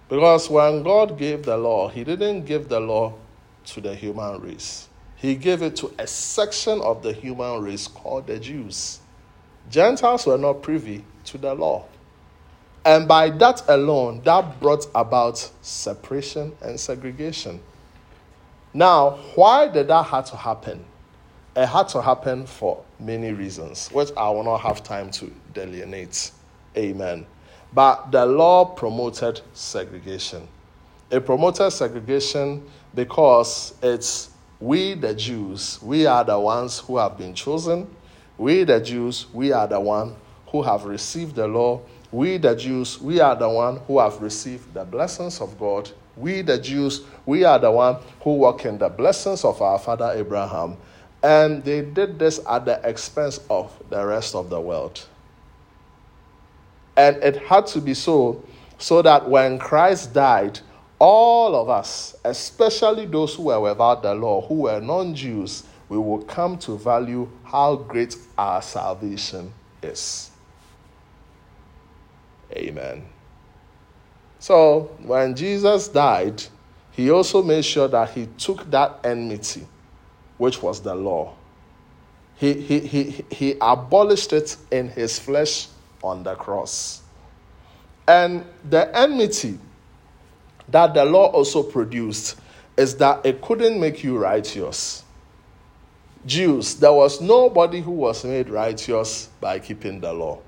Because 0.09 0.49
when 0.51 0.83
God 0.83 1.19
gave 1.19 1.45
the 1.45 1.57
law, 1.57 1.89
He 1.89 2.05
didn't 2.05 2.45
give 2.45 2.69
the 2.69 2.79
law 2.79 3.15
to 3.67 3.81
the 3.81 3.95
human 3.95 4.41
race, 4.41 4.86
He 5.17 5.35
gave 5.35 5.63
it 5.63 5.77
to 5.77 5.93
a 5.99 6.07
section 6.07 6.81
of 6.81 7.03
the 7.03 7.13
human 7.13 7.63
race 7.63 7.89
called 7.89 8.27
the 8.27 8.39
Jews. 8.39 9.01
Gentiles 9.71 10.27
were 10.27 10.39
not 10.39 10.63
privy 10.63 11.05
to 11.25 11.39
the 11.39 11.55
law. 11.55 11.87
And 12.85 13.09
by 13.09 13.31
that 13.31 13.63
alone, 13.69 14.21
that 14.25 14.61
brought 14.61 14.87
about 14.95 15.39
separation 15.61 16.53
and 16.63 16.79
segregation. 16.79 17.61
Now, 18.73 19.19
why 19.35 19.69
did 19.69 19.89
that 19.89 20.05
have 20.05 20.27
to 20.27 20.37
happen? 20.37 20.85
It 21.57 21.67
had 21.67 21.89
to 21.89 22.03
happen 22.03 22.47
for 22.47 22.85
many 23.01 23.33
reasons, 23.33 23.89
which 23.89 24.11
I 24.17 24.29
will 24.31 24.45
not 24.45 24.59
have 24.59 24.83
time 24.83 25.11
to 25.13 25.33
delineate. 25.55 26.31
Amen. 26.77 27.27
But 27.73 28.13
the 28.13 28.27
law 28.27 28.67
promoted 28.67 29.41
segregation. 29.55 30.47
It 31.11 31.25
promoted 31.25 31.73
segregation 31.73 32.69
because 32.95 33.75
it's 33.83 34.31
we, 34.61 34.95
the 34.95 35.15
Jews, 35.15 35.81
we 35.83 36.07
are 36.07 36.25
the 36.25 36.39
ones 36.39 36.79
who 36.81 36.99
have 36.99 37.19
been 37.19 37.35
chosen. 37.35 37.95
We, 38.39 38.65
the 38.65 38.81
Jews, 38.81 39.27
we 39.33 39.53
are 39.53 39.67
the 39.67 39.81
one 39.81 40.17
who 40.49 40.63
have 40.63 40.85
received 40.85 41.37
the 41.37 41.47
law 41.47 41.81
we, 42.13 42.39
the 42.39 42.55
Jews, 42.55 43.01
we 43.01 43.21
are 43.21 43.35
the 43.35 43.49
one 43.49 43.77
who 43.87 43.99
have 43.99 44.23
received 44.23 44.73
the 44.73 44.85
blessings 44.85 45.41
of 45.41 45.59
God. 45.59 45.91
We, 46.17 46.43
the 46.43 46.59
Jews, 46.59 47.03
we 47.27 47.45
are 47.45 47.59
the 47.59 47.71
one 47.71 47.97
who 48.23 48.37
walk 48.37 48.65
in 48.65 48.79
the 48.79 48.89
blessings 48.89 49.45
of 49.45 49.61
our 49.61 49.79
father 49.79 50.13
Abraham. 50.15 50.77
And 51.23 51.65
they 51.65 51.83
did 51.83 52.19
this 52.19 52.41
at 52.49 52.65
the 52.65 52.81
expense 52.89 53.41
of 53.51 53.73
the 53.91 54.05
rest 54.07 54.35
of 54.35 54.49
the 54.51 54.61
world. 54.61 55.05
And 56.97 57.17
it 57.17 57.37
had 57.37 57.67
to 57.69 57.81
be 57.81 57.93
so, 57.93 58.43
so 58.79 59.03
that 59.03 59.29
when 59.29 59.59
Christ 59.59 60.15
died, 60.15 60.61
all 60.99 61.55
of 61.55 61.69
us, 61.69 62.17
especially 62.25 63.07
those 63.07 63.35
who 63.35 63.45
were 63.45 63.61
without 63.61 64.03
the 64.03 64.15
law, 64.15 64.41
who 64.47 64.63
were 64.63 64.81
non 64.81 65.15
Jews, 65.15 65.65
we 65.89 65.99
will 65.99 66.23
come 66.23 66.59
to 66.59 66.77
value 66.79 67.29
how 67.45 67.77
great 67.77 68.17
our 68.37 68.63
salvation 68.63 69.53
is. 69.83 70.31
Amen. 72.53 73.05
So 74.39 74.91
when 75.03 75.35
Jesus 75.35 75.89
died, 75.89 76.43
he 76.93 77.11
also 77.11 77.43
made 77.43 77.65
sure 77.65 77.89
that 77.89 78.11
he 78.11 78.27
took 78.39 78.71
that 78.71 79.01
enmity, 79.05 79.67
which 80.39 80.63
was 80.63 80.81
the 80.81 80.95
law. 80.95 81.35
He, 82.37 82.55
he, 82.55 82.81
he, 82.81 83.25
he 83.31 83.57
abolished 83.61 84.33
it 84.33 84.57
in 84.71 84.89
his 84.89 85.19
flesh 85.19 85.69
on 86.03 86.23
the 86.23 86.35
cross. 86.35 87.03
And 88.09 88.45
the 88.69 88.97
enmity 88.97 89.59
that 90.69 90.95
the 90.95 91.05
law 91.05 91.27
also 91.27 91.63
produced 91.63 92.37
is 92.77 92.97
that 92.97 93.25
it 93.25 93.41
couldn't 93.41 93.81
make 93.81 94.05
you 94.05 94.19
righteous. 94.19 95.05
Jews, 96.27 96.75
there 96.77 96.93
was 96.93 97.21
nobody 97.21 97.81
who 97.81 97.93
was 97.93 98.25
made 98.25 98.49
righteous 98.49 99.29
by 99.41 99.59
keeping 99.59 100.01
the 100.01 100.13
law. 100.13 100.41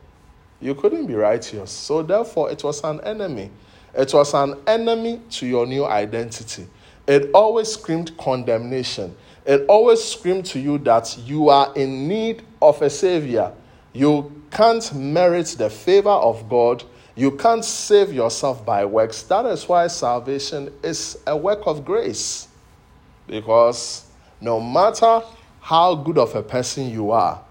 You 0.60 0.74
couldn't 0.74 1.06
be 1.06 1.14
righteous. 1.14 1.70
So, 1.70 2.02
therefore, 2.02 2.50
it 2.50 2.64
was 2.64 2.82
an 2.82 3.00
enemy. 3.02 3.50
It 3.94 4.12
was 4.12 4.34
an 4.34 4.56
enemy 4.66 5.20
to 5.30 5.46
your 5.46 5.66
new 5.66 5.86
identity. 5.86 6.66
It 7.06 7.30
always 7.32 7.68
screamed 7.68 8.16
condemnation. 8.18 9.16
It 9.46 9.64
always 9.68 10.02
screamed 10.02 10.46
to 10.46 10.58
you 10.58 10.78
that 10.78 11.16
you 11.24 11.48
are 11.48 11.72
in 11.74 12.08
need 12.08 12.42
of 12.60 12.82
a 12.82 12.90
savior. 12.90 13.52
You 13.92 14.42
can't 14.50 14.92
merit 14.94 15.54
the 15.58 15.70
favor 15.70 16.10
of 16.10 16.48
God. 16.48 16.84
You 17.18 17.32
can't 17.32 17.64
save 17.64 18.12
yourself 18.12 18.64
by 18.64 18.84
works. 18.84 19.22
That 19.22 19.44
is 19.44 19.68
why 19.68 19.88
salvation 19.88 20.72
is 20.84 21.18
a 21.26 21.36
work 21.36 21.66
of 21.66 21.84
grace. 21.84 22.46
Because 23.26 24.04
no 24.40 24.60
matter 24.60 25.22
how 25.60 25.96
good 25.96 26.16
of 26.16 26.36
a 26.36 26.44
person 26.44 26.88
you 26.88 27.10
are, 27.10 27.42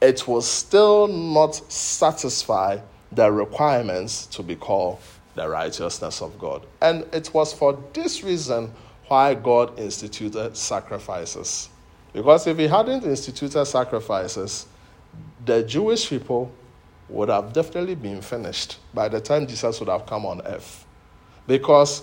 it 0.00 0.26
will 0.26 0.42
still 0.42 1.06
not 1.06 1.54
satisfy 1.70 2.80
the 3.12 3.30
requirements 3.30 4.26
to 4.26 4.42
be 4.42 4.56
called 4.56 4.98
the 5.36 5.48
righteousness 5.48 6.20
of 6.20 6.36
God. 6.36 6.66
And 6.82 7.06
it 7.12 7.32
was 7.32 7.52
for 7.52 7.78
this 7.92 8.24
reason 8.24 8.72
why 9.06 9.34
God 9.34 9.78
instituted 9.78 10.56
sacrifices. 10.56 11.68
Because 12.12 12.48
if 12.48 12.58
He 12.58 12.66
hadn't 12.66 13.04
instituted 13.04 13.66
sacrifices, 13.66 14.66
the 15.44 15.62
Jewish 15.62 16.10
people 16.10 16.50
would 17.08 17.28
have 17.28 17.52
definitely 17.52 17.94
been 17.94 18.20
finished 18.20 18.78
by 18.92 19.08
the 19.08 19.20
time 19.20 19.46
Jesus 19.46 19.78
would 19.80 19.88
have 19.88 20.06
come 20.06 20.26
on 20.26 20.42
earth. 20.46 20.84
Because 21.46 22.02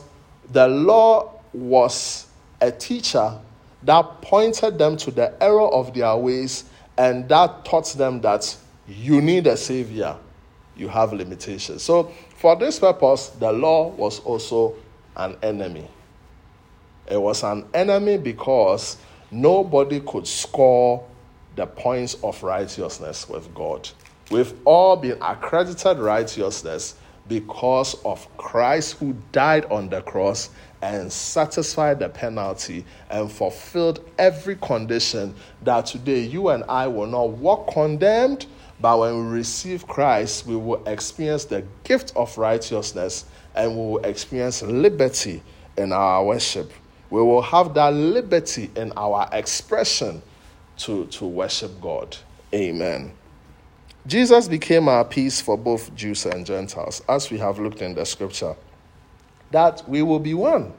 the 0.51 0.67
law 0.67 1.33
was 1.53 2.27
a 2.61 2.71
teacher 2.71 3.37
that 3.83 4.21
pointed 4.21 4.77
them 4.77 4.95
to 4.97 5.11
the 5.11 5.33
error 5.43 5.67
of 5.67 5.93
their 5.93 6.15
ways 6.15 6.65
and 6.97 7.27
that 7.29 7.65
taught 7.65 7.87
them 7.93 8.21
that 8.21 8.55
you 8.87 9.21
need 9.21 9.47
a 9.47 9.57
savior, 9.57 10.15
you 10.75 10.87
have 10.87 11.13
limitations. 11.13 11.83
So, 11.83 12.11
for 12.35 12.55
this 12.55 12.79
purpose, 12.79 13.29
the 13.29 13.51
law 13.51 13.89
was 13.89 14.19
also 14.21 14.75
an 15.15 15.37
enemy. 15.41 15.87
It 17.09 17.21
was 17.21 17.43
an 17.43 17.65
enemy 17.73 18.17
because 18.17 18.97
nobody 19.31 19.99
could 19.99 20.27
score 20.27 21.05
the 21.55 21.65
points 21.65 22.15
of 22.23 22.41
righteousness 22.43 23.27
with 23.29 23.53
God. 23.53 23.89
We've 24.31 24.53
all 24.65 24.95
been 24.95 25.17
accredited 25.21 25.99
righteousness 25.99 26.95
because 27.27 27.95
of 28.03 28.27
Christ 28.38 28.97
who 28.97 29.15
died 29.31 29.65
on 29.65 29.89
the 29.89 30.01
cross 30.01 30.49
and 30.81 31.12
satisfied 31.12 31.99
the 31.99 32.09
penalty 32.09 32.86
and 33.09 33.31
fulfilled 33.31 34.09
every 34.17 34.55
condition 34.57 35.33
that 35.63 35.86
today 35.86 36.19
you 36.19 36.49
and 36.49 36.63
I 36.65 36.88
will 36.88 37.07
not 37.07 37.29
walk 37.29 37.71
condemned, 37.71 38.45
but 38.81 38.99
when 38.99 39.15
we 39.15 39.31
receive 39.31 39.88
Christ, 39.88 40.45
we 40.45 40.57
will 40.57 40.86
experience 40.86 41.45
the 41.45 41.63
gift 41.83 42.12
of 42.15 42.38
righteousness 42.38 43.25
and 43.55 43.71
we 43.71 43.77
will 43.77 44.05
experience 44.05 44.62
liberty 44.62 45.41
in 45.77 45.93
our 45.93 46.25
worship. 46.25 46.71
We 47.09 47.21
will 47.21 47.41
have 47.43 47.73
that 47.75 47.93
liberty 47.93 48.71
in 48.75 48.91
our 48.97 49.29
expression 49.31 50.21
to, 50.79 51.05
to 51.05 51.25
worship 51.25 51.79
God. 51.79 52.17
Amen. 52.53 53.13
Jesus 54.05 54.47
became 54.47 54.89
our 54.89 55.05
peace 55.05 55.39
for 55.39 55.57
both 55.57 55.95
Jews 55.95 56.25
and 56.25 56.45
Gentiles, 56.45 57.01
as 57.07 57.31
we 57.31 57.37
have 57.37 57.59
looked 57.59 57.81
in 57.81 57.93
the 57.93 58.05
scripture 58.05 58.55
that 59.53 59.87
we 59.87 60.01
will 60.01 60.19
be 60.19 60.33
one 60.33 60.73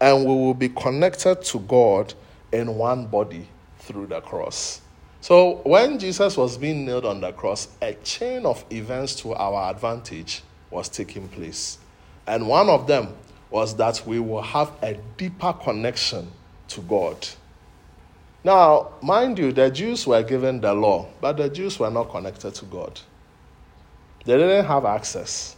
and 0.00 0.24
we 0.24 0.34
will 0.34 0.54
be 0.54 0.70
connected 0.70 1.42
to 1.42 1.60
God 1.60 2.12
in 2.50 2.74
one 2.74 3.06
body 3.06 3.46
through 3.78 4.06
the 4.06 4.20
cross. 4.20 4.80
So, 5.20 5.60
when 5.64 6.00
Jesus 6.00 6.36
was 6.36 6.58
being 6.58 6.84
nailed 6.84 7.04
on 7.04 7.20
the 7.20 7.30
cross, 7.32 7.68
a 7.80 7.94
chain 8.02 8.44
of 8.44 8.64
events 8.70 9.14
to 9.16 9.34
our 9.34 9.70
advantage 9.70 10.42
was 10.70 10.88
taking 10.88 11.28
place. 11.28 11.78
And 12.26 12.48
one 12.48 12.68
of 12.68 12.88
them 12.88 13.14
was 13.50 13.76
that 13.76 14.02
we 14.04 14.18
will 14.18 14.42
have 14.42 14.72
a 14.82 14.94
deeper 15.16 15.52
connection 15.52 16.32
to 16.68 16.80
God. 16.80 17.28
Now, 18.44 18.92
mind 19.02 19.38
you, 19.38 19.52
the 19.52 19.70
Jews 19.70 20.06
were 20.06 20.22
given 20.22 20.60
the 20.60 20.74
law, 20.74 21.06
but 21.20 21.36
the 21.36 21.48
Jews 21.48 21.78
were 21.78 21.90
not 21.90 22.10
connected 22.10 22.54
to 22.54 22.64
God. 22.64 23.00
They 24.24 24.36
didn't 24.36 24.64
have 24.64 24.84
access. 24.84 25.56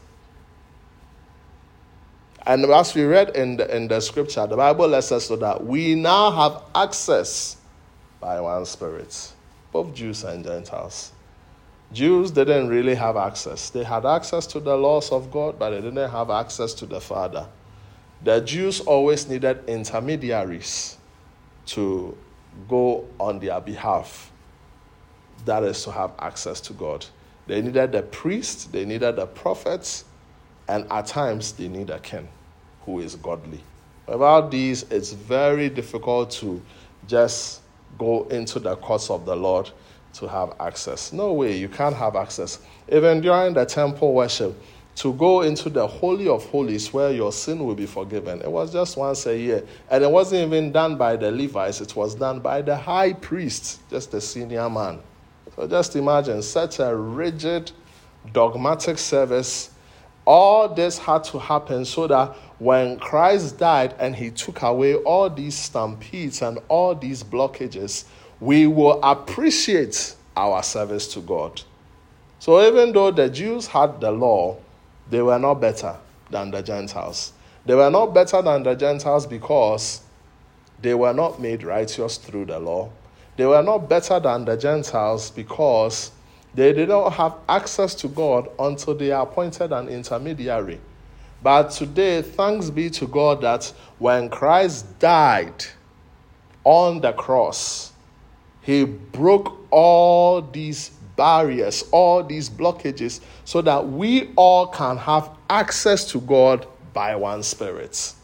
And 2.47 2.65
as 2.67 2.95
we 2.95 3.05
read 3.05 3.31
in 3.37 3.57
the, 3.57 3.75
in 3.75 3.89
the 3.89 4.01
scripture, 4.01 4.47
the 4.47 4.57
Bible 4.57 4.89
lets 4.89 5.13
us 5.13 5.31
know 5.31 5.37
that 5.37 5.65
we 5.65 5.95
now 5.95 6.31
have 6.31 6.63
access 6.75 7.57
by 8.21 8.39
one 8.41 8.67
Spirit, 8.67 9.33
both 9.73 9.95
Jews 9.95 10.25
and 10.25 10.45
Gentiles. 10.45 11.13
Jews 11.93 12.31
didn't 12.31 12.69
really 12.69 12.95
have 12.95 13.17
access. 13.17 13.71
They 13.71 13.85
had 13.85 14.05
access 14.05 14.47
to 14.49 14.61
the 14.61 14.77
laws 14.77 15.11
of 15.11 15.31
God, 15.31 15.59
but 15.59 15.71
they 15.71 15.81
didn't 15.81 16.11
have 16.11 16.29
access 16.29 16.75
to 16.75 16.87
the 16.87 17.01
Father. 17.01 17.47
The 18.23 18.41
Jews 18.41 18.81
always 18.81 19.29
needed 19.29 19.65
intermediaries 19.67 20.99
to 21.67 22.17
go 22.69 23.07
on 23.19 23.39
their 23.41 23.61
behalf. 23.61 24.31
That 25.45 25.63
is 25.63 25.83
to 25.85 25.93
have 25.93 26.13
access 26.19 26.61
to 26.63 26.73
God. 26.73 27.05
They 27.47 27.61
needed 27.61 27.93
the 27.93 28.03
priest, 28.03 28.73
they 28.73 28.85
needed 28.85 29.17
the 29.17 29.27
prophets, 29.27 30.05
and 30.69 30.91
at 30.91 31.07
times 31.07 31.53
they 31.53 31.69
need 31.69 31.91
a 31.91 31.99
king 31.99 32.29
who 32.87 33.01
is 33.01 33.17
godly. 33.17 33.61
Without 34.07 34.51
these, 34.51 34.85
it's 34.85 35.13
very 35.13 35.69
difficult 35.69 36.31
to 36.33 36.63
just 37.07 37.61
go 37.99 38.25
into 38.29 38.59
the 38.59 38.77
courts 38.77 39.11
of 39.11 39.25
the 39.27 39.37
Lord 39.37 39.71
to 40.15 40.29
have 40.29 40.55
access. 40.61 41.13
No 41.13 41.33
way, 41.33 41.57
you 41.57 41.69
can't 41.69 41.95
have 41.95 42.17
access. 42.17 42.61
Even 42.91 43.21
during 43.21 43.55
the 43.55 43.65
temple 43.65 44.15
worship, 44.15 44.59
to 44.97 45.13
go 45.15 45.43
into 45.43 45.71
the 45.71 45.87
Holy 45.87 46.29
of 46.29 46.45
Holies 46.47 46.93
where 46.93 47.11
your 47.13 47.33
sin 47.33 47.65
will 47.65 47.75
be 47.75 47.87
forgiven. 47.87 48.41
It 48.43 48.51
was 48.51 48.73
just 48.73 48.97
once 48.97 49.27
a 49.27 49.37
year. 49.37 49.65
And 49.91 50.05
it 50.05 50.11
wasn't 50.11 50.47
even 50.47 50.73
done 50.73 50.97
by 50.97 51.17
the 51.17 51.31
Levites, 51.33 51.81
it 51.81 51.97
was 51.97 52.15
done 52.15 52.41
by 52.41 52.63
the 52.63 52.77
high 52.77 53.15
priest, 53.15 53.81
just 53.91 54.13
the 54.13 54.21
senior 54.21 54.71
man. 54.71 55.01
So 55.57 55.67
just 55.67 55.97
imagine 55.97 56.43
such 56.43 56.81
a 56.81 56.95
rigid, 56.95 57.73
dogmatic 58.33 58.99
service 58.99 59.71
All 60.27 60.69
this 60.69 60.99
had 60.99 61.25
to 61.25 61.39
happen 61.39 61.85
so 61.85 62.07
that 62.07 62.35
when 62.59 62.99
Christ 62.99 63.59
died 63.59 63.95
and 63.99 64.17
he 64.17 64.31
took 64.31 64.63
away 64.63 64.95
all 64.95 65.29
these 65.29 65.57
stampedes 65.57 66.41
and 66.41 66.59
all 66.69 66.95
these 66.95 67.23
blockages, 67.23 68.05
we 68.41 68.67
will 68.67 69.01
appreciate 69.03 70.15
our 70.37 70.63
service 70.63 71.13
to 71.15 71.21
God. 71.21 71.61
So 72.39 72.67
even 72.67 72.93
though 72.93 73.11
the 73.11 73.29
Jews 73.29 73.67
had 73.67 74.01
the 74.01 74.11
law, 74.13 74.57
they 75.11 75.23
were 75.23 75.39
not 75.39 75.55
better 75.55 75.97
than 76.31 76.51
the 76.51 76.63
Gentiles. 76.63 77.33
They 77.67 77.75
were 77.75 77.91
not 77.91 78.15
better 78.15 78.43
than 78.43 78.63
the 78.63 78.75
Gentiles 78.75 79.27
because 79.27 80.03
they 80.81 80.95
were 80.95 81.15
not 81.15 81.41
made 81.41 81.63
righteous 81.63 82.17
through 82.17 82.47
the 82.47 82.59
law. 82.59 82.91
They 83.37 83.47
were 83.47 83.63
not 83.63 83.89
better 83.89 84.21
than 84.21 84.45
the 84.45 84.57
Gentiles 84.57 85.31
because 85.31 86.11
they 86.55 86.73
did 86.73 86.89
not 86.89 87.15
have 87.15 87.35
access 87.49 87.95
to 87.97 88.09
God 88.09 88.49
until 88.59 88.95
they 88.95 89.11
appointed 89.11 89.73
an 89.73 89.89
intermediary. 89.89 90.81
But 91.43 91.71
today, 91.73 92.23
thanks 92.23 92.71
be 92.71 92.89
to 92.91 93.07
God 93.07 93.43
that 93.43 93.73
when 93.99 94.31
Christ 94.31 94.99
died 94.99 95.65
on 96.63 97.01
the 97.01 97.13
cross, 97.13 97.93
he 98.63 98.85
broke 98.85 99.59
all 99.71 100.41
these 100.41 100.91
barriers, 101.17 101.85
all 101.91 102.23
these 102.23 102.49
blockages, 102.49 103.21
so 103.45 103.61
that 103.63 103.87
we 103.87 104.33
all 104.37 104.67
can 104.67 104.97
have 104.97 105.31
access 105.51 106.05
to 106.13 106.21
God 106.21 106.67
by 106.93 107.15
one 107.17 107.43
Spirit. 107.43 108.15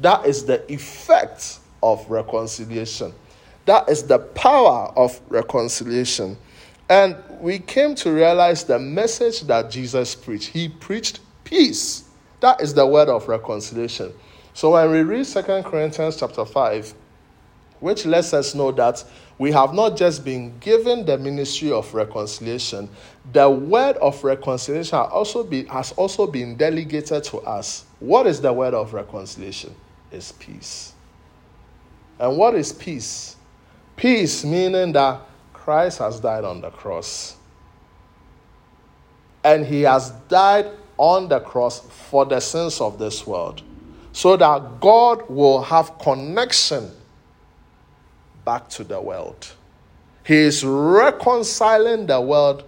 That 0.00 0.24
is 0.24 0.44
the 0.44 0.70
effect 0.72 1.58
of 1.82 2.08
reconciliation. 2.10 3.12
That 3.66 3.88
is 3.88 4.04
the 4.04 4.18
power 4.18 4.92
of 4.96 5.20
reconciliation. 5.28 6.36
And 6.88 7.16
we 7.40 7.58
came 7.58 7.94
to 7.96 8.10
realize 8.10 8.64
the 8.64 8.78
message 8.78 9.42
that 9.42 9.70
Jesus 9.70 10.14
preached. 10.14 10.48
He 10.48 10.68
preached 10.68 11.20
peace. 11.44 12.04
That 12.40 12.60
is 12.60 12.74
the 12.74 12.86
word 12.86 13.08
of 13.08 13.28
reconciliation. 13.28 14.12
So 14.54 14.72
when 14.72 14.90
we 14.90 15.02
read 15.02 15.26
Second 15.26 15.64
Corinthians 15.64 16.16
chapter 16.16 16.44
5, 16.44 16.94
which 17.80 18.06
lets 18.06 18.34
us 18.34 18.54
know 18.54 18.72
that 18.72 19.04
we 19.40 19.50
have 19.52 19.72
not 19.72 19.96
just 19.96 20.22
been 20.22 20.52
given 20.58 21.06
the 21.06 21.16
ministry 21.16 21.72
of 21.72 21.94
reconciliation, 21.94 22.90
the 23.32 23.48
word 23.48 23.96
of 23.96 24.22
reconciliation 24.22 24.98
has 24.98 25.08
also 25.10 25.42
been, 25.42 25.66
has 25.68 25.92
also 25.92 26.26
been 26.26 26.56
delegated 26.58 27.24
to 27.24 27.38
us. 27.38 27.86
What 28.00 28.26
is 28.26 28.42
the 28.42 28.52
word 28.52 28.74
of 28.74 28.92
reconciliation? 28.92 29.74
Is 30.12 30.32
peace. 30.32 30.92
And 32.18 32.36
what 32.36 32.54
is 32.54 32.70
peace? 32.70 33.36
Peace 33.96 34.44
meaning 34.44 34.92
that 34.92 35.22
Christ 35.54 36.00
has 36.00 36.20
died 36.20 36.44
on 36.44 36.60
the 36.60 36.68
cross. 36.68 37.36
And 39.42 39.64
he 39.64 39.80
has 39.82 40.10
died 40.28 40.66
on 40.98 41.28
the 41.28 41.40
cross 41.40 41.80
for 41.80 42.26
the 42.26 42.40
sins 42.40 42.78
of 42.78 42.98
this 42.98 43.26
world. 43.26 43.62
So 44.12 44.36
that 44.36 44.80
God 44.80 45.30
will 45.30 45.62
have 45.62 45.98
connection 45.98 46.90
back 48.50 48.68
to 48.68 48.82
the 48.82 49.00
world. 49.00 49.46
He 50.26 50.34
is 50.34 50.64
reconciling 50.64 52.06
the 52.06 52.20
world 52.20 52.64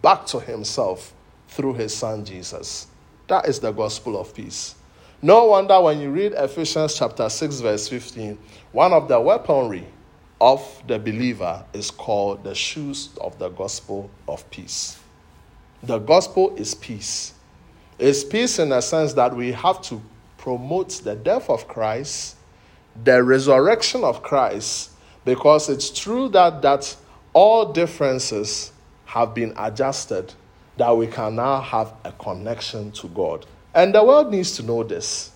back 0.00 0.24
to 0.28 0.40
himself 0.40 1.12
through 1.48 1.74
his 1.74 1.94
son 1.94 2.24
Jesus. 2.24 2.86
That 3.26 3.46
is 3.46 3.60
the 3.60 3.70
gospel 3.70 4.18
of 4.18 4.34
peace. 4.34 4.74
No 5.20 5.44
wonder 5.44 5.78
when 5.82 6.00
you 6.00 6.08
read 6.08 6.32
Ephesians 6.32 6.94
chapter 6.94 7.28
6, 7.28 7.60
verse 7.60 7.88
15, 7.88 8.38
one 8.72 8.94
of 8.94 9.06
the 9.06 9.20
weaponry 9.20 9.84
of 10.40 10.62
the 10.86 10.98
believer 10.98 11.62
is 11.74 11.90
called 11.90 12.42
the 12.42 12.54
shoes 12.54 13.10
of 13.20 13.38
the 13.38 13.50
gospel 13.50 14.08
of 14.28 14.48
peace. 14.48 14.98
The 15.82 15.98
gospel 15.98 16.56
is 16.56 16.74
peace. 16.74 17.34
It's 17.98 18.24
peace 18.24 18.58
in 18.58 18.70
the 18.70 18.80
sense 18.80 19.12
that 19.12 19.36
we 19.36 19.52
have 19.52 19.82
to 19.82 20.00
promote 20.38 20.88
the 21.04 21.16
death 21.16 21.50
of 21.50 21.68
Christ, 21.68 22.36
the 23.04 23.22
resurrection 23.22 24.04
of 24.04 24.22
Christ, 24.22 24.92
because 25.28 25.68
it's 25.68 25.90
true 25.90 26.30
that, 26.30 26.62
that 26.62 26.96
all 27.34 27.70
differences 27.70 28.72
have 29.04 29.34
been 29.34 29.52
adjusted, 29.58 30.32
that 30.78 30.96
we 30.96 31.06
can 31.06 31.36
now 31.36 31.60
have 31.60 31.92
a 32.04 32.12
connection 32.12 32.90
to 32.92 33.08
God. 33.08 33.44
And 33.74 33.94
the 33.94 34.02
world 34.02 34.30
needs 34.30 34.56
to 34.56 34.62
know 34.62 34.82
this. 34.84 35.32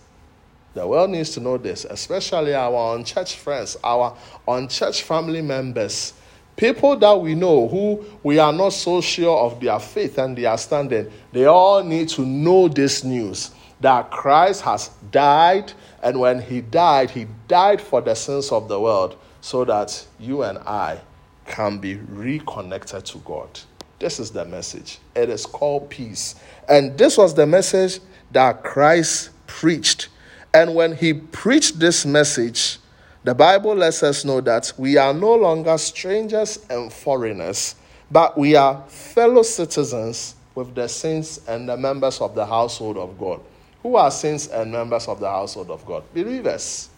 The 0.73 0.87
world 0.87 1.11
needs 1.11 1.29
to 1.33 1.41
know 1.41 1.59
this, 1.59 1.85
especially 1.85 2.55
our 2.55 2.97
unchurched 2.97 3.37
friends, 3.37 3.77
our 3.85 4.17
unchurched 4.49 5.03
family 5.03 5.43
members, 5.43 6.15
people 6.57 6.97
that 6.97 7.21
we 7.21 7.35
know 7.35 7.69
who 7.69 8.03
we 8.23 8.39
are 8.39 8.53
not 8.53 8.71
so 8.71 9.03
sure 9.03 9.41
of 9.41 9.61
their 9.61 9.79
faith 9.79 10.17
and 10.17 10.39
their 10.39 10.57
standing. 10.57 11.13
They 11.33 11.45
all 11.45 11.85
need 11.85 12.09
to 12.11 12.23
know 12.23 12.69
this 12.69 13.05
news 13.05 13.51
that 13.83 14.11
Christ 14.11 14.63
has 14.63 14.89
died, 15.11 15.71
and 16.03 16.19
when 16.19 16.41
he 16.41 16.63
died, 16.63 17.11
he 17.11 17.27
died 17.47 17.83
for 17.83 18.01
the 18.01 18.15
sins 18.15 18.51
of 18.51 18.69
the 18.69 18.81
world 18.81 19.19
so 19.43 19.65
that 19.67 20.07
you 20.19 20.45
and 20.45 20.57
I 20.59 21.01
can 21.47 21.79
be 21.79 21.97
reconnected 21.97 23.05
to 23.05 23.19
God. 23.19 23.61
This 23.99 24.19
is 24.19 24.31
the 24.31 24.45
message. 24.45 24.99
It 25.15 25.29
is 25.29 25.45
called 25.45 25.91
peace. 25.91 26.37
And 26.69 26.97
this 26.97 27.19
was 27.19 27.35
the 27.35 27.47
message 27.47 28.01
that 28.31 28.63
Christ 28.63 29.31
preached. 29.47 30.09
And 30.55 30.75
when 30.75 30.97
he 30.97 31.13
preached 31.13 31.79
this 31.79 32.07
message, 32.07 32.79
the 33.25 33.35
Bible 33.35 33.75
lets 33.75 34.03
us 34.03 34.25
know 34.25 34.41
that 34.41 34.73
we 34.79 34.97
are 34.97 35.13
no 35.13 35.35
longer 35.35 35.77
strangers 35.77 36.65
and 36.71 36.93
foreigners, 36.93 37.75
but 38.11 38.39
we 38.39 38.55
are 38.57 38.83
fellow 38.89 39.43
citizens 39.43 40.37
with 40.55 40.75
the 40.75 40.89
saints 40.89 41.41
and 41.49 41.69
the 41.69 41.77
members 41.77 42.21
of 42.21 42.35
the 42.35 42.47
household 42.47 42.97
of 42.97 43.19
God. 43.19 43.41
Who 43.83 43.97
are 43.97 44.11
saints 44.11 44.47
and 44.47 44.71
members 44.71 45.09
of 45.09 45.19
the 45.19 45.29
household 45.29 45.71
of 45.71 45.85
God? 45.85 46.05
Believers. 46.15 46.89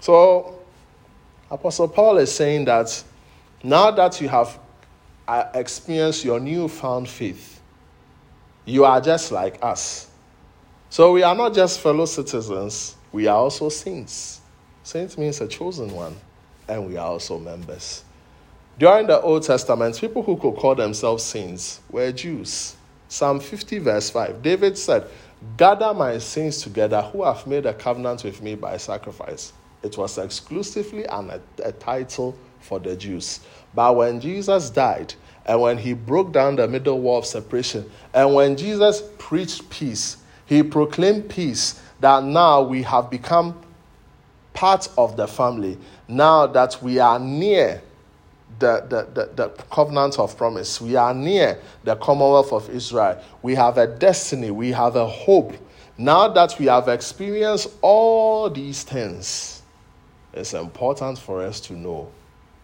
So, 0.00 0.59
Apostle 1.50 1.88
Paul 1.88 2.18
is 2.18 2.32
saying 2.32 2.66
that 2.66 3.02
now 3.62 3.90
that 3.90 4.20
you 4.20 4.28
have 4.28 4.58
uh, 5.26 5.44
experienced 5.54 6.24
your 6.24 6.38
newfound 6.38 7.08
faith, 7.08 7.60
you 8.64 8.84
are 8.84 9.00
just 9.00 9.32
like 9.32 9.58
us. 9.62 10.08
So 10.90 11.12
we 11.12 11.22
are 11.22 11.34
not 11.34 11.54
just 11.54 11.80
fellow 11.80 12.06
citizens, 12.06 12.96
we 13.12 13.26
are 13.26 13.36
also 13.36 13.68
saints. 13.68 14.40
Saints 14.82 15.18
means 15.18 15.40
a 15.40 15.48
chosen 15.48 15.92
one, 15.92 16.16
and 16.68 16.86
we 16.86 16.96
are 16.96 17.06
also 17.06 17.38
members. 17.38 18.04
During 18.78 19.08
the 19.08 19.20
Old 19.20 19.42
Testament, 19.42 20.00
people 20.00 20.22
who 20.22 20.36
could 20.36 20.56
call 20.56 20.74
themselves 20.74 21.22
saints 21.22 21.80
were 21.90 22.10
Jews. 22.12 22.76
Psalm 23.08 23.40
50, 23.40 23.78
verse 23.78 24.08
5, 24.10 24.40
David 24.40 24.78
said, 24.78 25.06
Gather 25.56 25.92
my 25.92 26.18
saints 26.18 26.62
together 26.62 27.02
who 27.02 27.24
have 27.24 27.46
made 27.46 27.66
a 27.66 27.74
covenant 27.74 28.22
with 28.22 28.40
me 28.40 28.54
by 28.54 28.76
sacrifice. 28.76 29.52
It 29.82 29.96
was 29.96 30.18
exclusively 30.18 31.04
an, 31.04 31.30
a, 31.30 31.40
a 31.64 31.72
title 31.72 32.36
for 32.60 32.78
the 32.78 32.96
Jews. 32.96 33.40
But 33.74 33.96
when 33.96 34.20
Jesus 34.20 34.70
died, 34.70 35.14
and 35.46 35.60
when 35.60 35.78
he 35.78 35.94
broke 35.94 36.32
down 36.32 36.56
the 36.56 36.68
middle 36.68 37.00
wall 37.00 37.18
of 37.18 37.26
separation, 37.26 37.90
and 38.12 38.34
when 38.34 38.56
Jesus 38.56 39.02
preached 39.18 39.68
peace, 39.70 40.18
he 40.46 40.62
proclaimed 40.62 41.28
peace 41.28 41.80
that 42.00 42.24
now 42.24 42.62
we 42.62 42.82
have 42.82 43.10
become 43.10 43.58
part 44.52 44.88
of 44.98 45.16
the 45.16 45.26
family. 45.26 45.78
Now 46.08 46.46
that 46.48 46.82
we 46.82 46.98
are 46.98 47.18
near 47.18 47.82
the, 48.58 48.84
the, 48.88 49.08
the, 49.14 49.30
the, 49.34 49.48
covenant 49.70 50.18
of 50.18 50.36
promise, 50.36 50.80
we 50.80 50.96
are 50.96 51.14
near 51.14 51.58
the 51.84 51.96
commonwealth 51.96 52.52
of 52.52 52.68
Israel. 52.68 53.22
We 53.42 53.54
have 53.54 53.78
a 53.78 53.86
destiny, 53.86 54.50
we 54.50 54.72
have 54.72 54.96
a 54.96 55.06
hope. 55.06 55.54
Now 55.96 56.28
that 56.28 56.58
we 56.58 56.66
have 56.66 56.88
experienced 56.88 57.68
all 57.80 58.50
these 58.50 58.82
things, 58.82 59.59
it's 60.32 60.54
important 60.54 61.18
for 61.18 61.42
us 61.42 61.60
to 61.60 61.74
know 61.74 62.10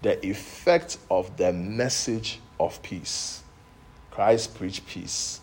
the 0.03 0.25
effect 0.25 0.99
of 1.11 1.37
the 1.37 1.53
message 1.53 2.41
of 2.61 2.81
peace. 2.83 3.43
Christ 4.11 4.55
preached 4.55 4.87
peace. 4.87 5.41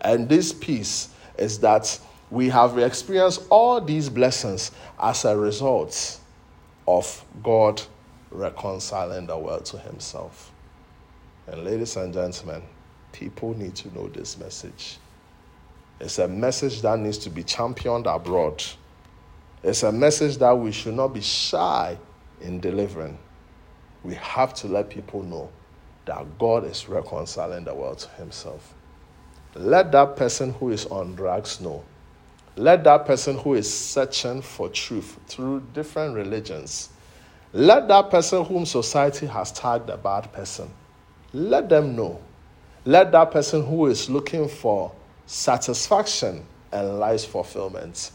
And 0.00 0.28
this 0.28 0.52
peace 0.52 1.08
is 1.38 1.58
that 1.60 1.98
we 2.30 2.48
have 2.48 2.78
experienced 2.78 3.42
all 3.50 3.80
these 3.80 4.08
blessings 4.08 4.70
as 5.00 5.24
a 5.24 5.36
result 5.36 6.18
of 6.86 7.24
God 7.42 7.82
reconciling 8.30 9.26
the 9.26 9.38
world 9.38 9.64
to 9.66 9.78
Himself. 9.78 10.50
And, 11.46 11.64
ladies 11.64 11.96
and 11.96 12.12
gentlemen, 12.12 12.62
people 13.12 13.56
need 13.56 13.74
to 13.76 13.94
know 13.94 14.08
this 14.08 14.38
message. 14.38 14.98
It's 16.00 16.18
a 16.18 16.28
message 16.28 16.82
that 16.82 16.98
needs 16.98 17.18
to 17.18 17.30
be 17.30 17.44
championed 17.44 18.06
abroad 18.06 18.62
it's 19.62 19.82
a 19.82 19.92
message 19.92 20.38
that 20.38 20.52
we 20.52 20.72
should 20.72 20.94
not 20.94 21.08
be 21.08 21.20
shy 21.20 21.96
in 22.40 22.60
delivering. 22.60 23.18
We 24.02 24.14
have 24.16 24.54
to 24.54 24.66
let 24.66 24.90
people 24.90 25.22
know 25.22 25.50
that 26.06 26.38
God 26.38 26.64
is 26.64 26.88
reconciling 26.88 27.64
the 27.64 27.74
world 27.74 27.98
to 27.98 28.08
Himself. 28.10 28.74
Let 29.54 29.92
that 29.92 30.16
person 30.16 30.52
who 30.54 30.70
is 30.70 30.86
on 30.86 31.14
drugs 31.14 31.60
know. 31.60 31.84
Let 32.56 32.84
that 32.84 33.06
person 33.06 33.38
who 33.38 33.54
is 33.54 33.72
searching 33.72 34.42
for 34.42 34.68
truth 34.68 35.18
through 35.26 35.62
different 35.72 36.14
religions, 36.14 36.90
let 37.52 37.88
that 37.88 38.10
person 38.10 38.44
whom 38.44 38.66
society 38.66 39.26
has 39.26 39.52
tagged 39.52 39.88
a 39.90 39.96
bad 39.96 40.32
person, 40.32 40.70
let 41.32 41.68
them 41.68 41.94
know. 41.94 42.20
Let 42.84 43.12
that 43.12 43.30
person 43.30 43.64
who 43.64 43.86
is 43.86 44.10
looking 44.10 44.48
for 44.48 44.92
satisfaction 45.26 46.44
and 46.72 46.98
life's 46.98 47.24
fulfillment. 47.24 48.10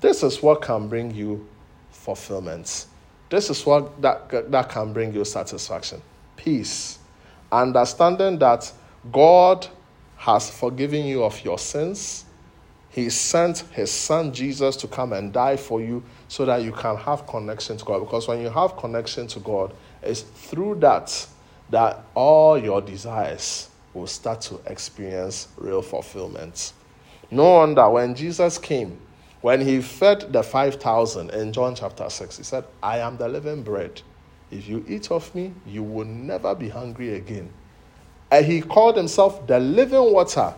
This 0.00 0.22
is 0.22 0.42
what 0.42 0.62
can 0.62 0.88
bring 0.88 1.14
you 1.14 1.46
fulfillment. 1.90 2.86
This 3.30 3.50
is 3.50 3.64
what 3.64 4.00
that, 4.02 4.50
that 4.50 4.68
can 4.68 4.92
bring 4.92 5.14
you 5.14 5.24
satisfaction. 5.24 6.02
Peace. 6.36 6.98
Understanding 7.50 8.38
that 8.38 8.70
God 9.12 9.66
has 10.16 10.50
forgiven 10.50 11.04
you 11.04 11.22
of 11.24 11.44
your 11.44 11.58
sins. 11.58 12.24
He 12.90 13.10
sent 13.10 13.58
his 13.72 13.90
son 13.90 14.32
Jesus 14.32 14.76
to 14.76 14.86
come 14.86 15.12
and 15.12 15.32
die 15.32 15.56
for 15.56 15.80
you 15.80 16.02
so 16.28 16.44
that 16.44 16.62
you 16.62 16.72
can 16.72 16.96
have 16.96 17.26
connection 17.26 17.76
to 17.76 17.84
God. 17.84 18.00
Because 18.00 18.28
when 18.28 18.40
you 18.40 18.50
have 18.50 18.76
connection 18.76 19.26
to 19.28 19.40
God, 19.40 19.74
it's 20.02 20.20
through 20.20 20.76
that 20.76 21.26
that 21.70 22.04
all 22.14 22.56
your 22.58 22.80
desires 22.80 23.68
will 23.94 24.06
start 24.06 24.40
to 24.42 24.60
experience 24.66 25.48
real 25.56 25.82
fulfillment. 25.82 26.72
No 27.30 27.54
wonder 27.54 27.88
when 27.88 28.14
Jesus 28.14 28.58
came, 28.58 28.98
when 29.44 29.60
he 29.60 29.82
fed 29.82 30.32
the 30.32 30.42
5,000 30.42 31.28
in 31.28 31.52
John 31.52 31.74
chapter 31.74 32.08
6, 32.08 32.38
he 32.38 32.42
said, 32.42 32.64
I 32.82 33.00
am 33.00 33.18
the 33.18 33.28
living 33.28 33.62
bread. 33.62 34.00
If 34.50 34.66
you 34.66 34.82
eat 34.88 35.10
of 35.10 35.34
me, 35.34 35.52
you 35.66 35.82
will 35.82 36.06
never 36.06 36.54
be 36.54 36.70
hungry 36.70 37.16
again. 37.16 37.52
And 38.30 38.46
he 38.46 38.62
called 38.62 38.96
himself 38.96 39.46
the 39.46 39.60
living 39.60 40.14
water 40.14 40.54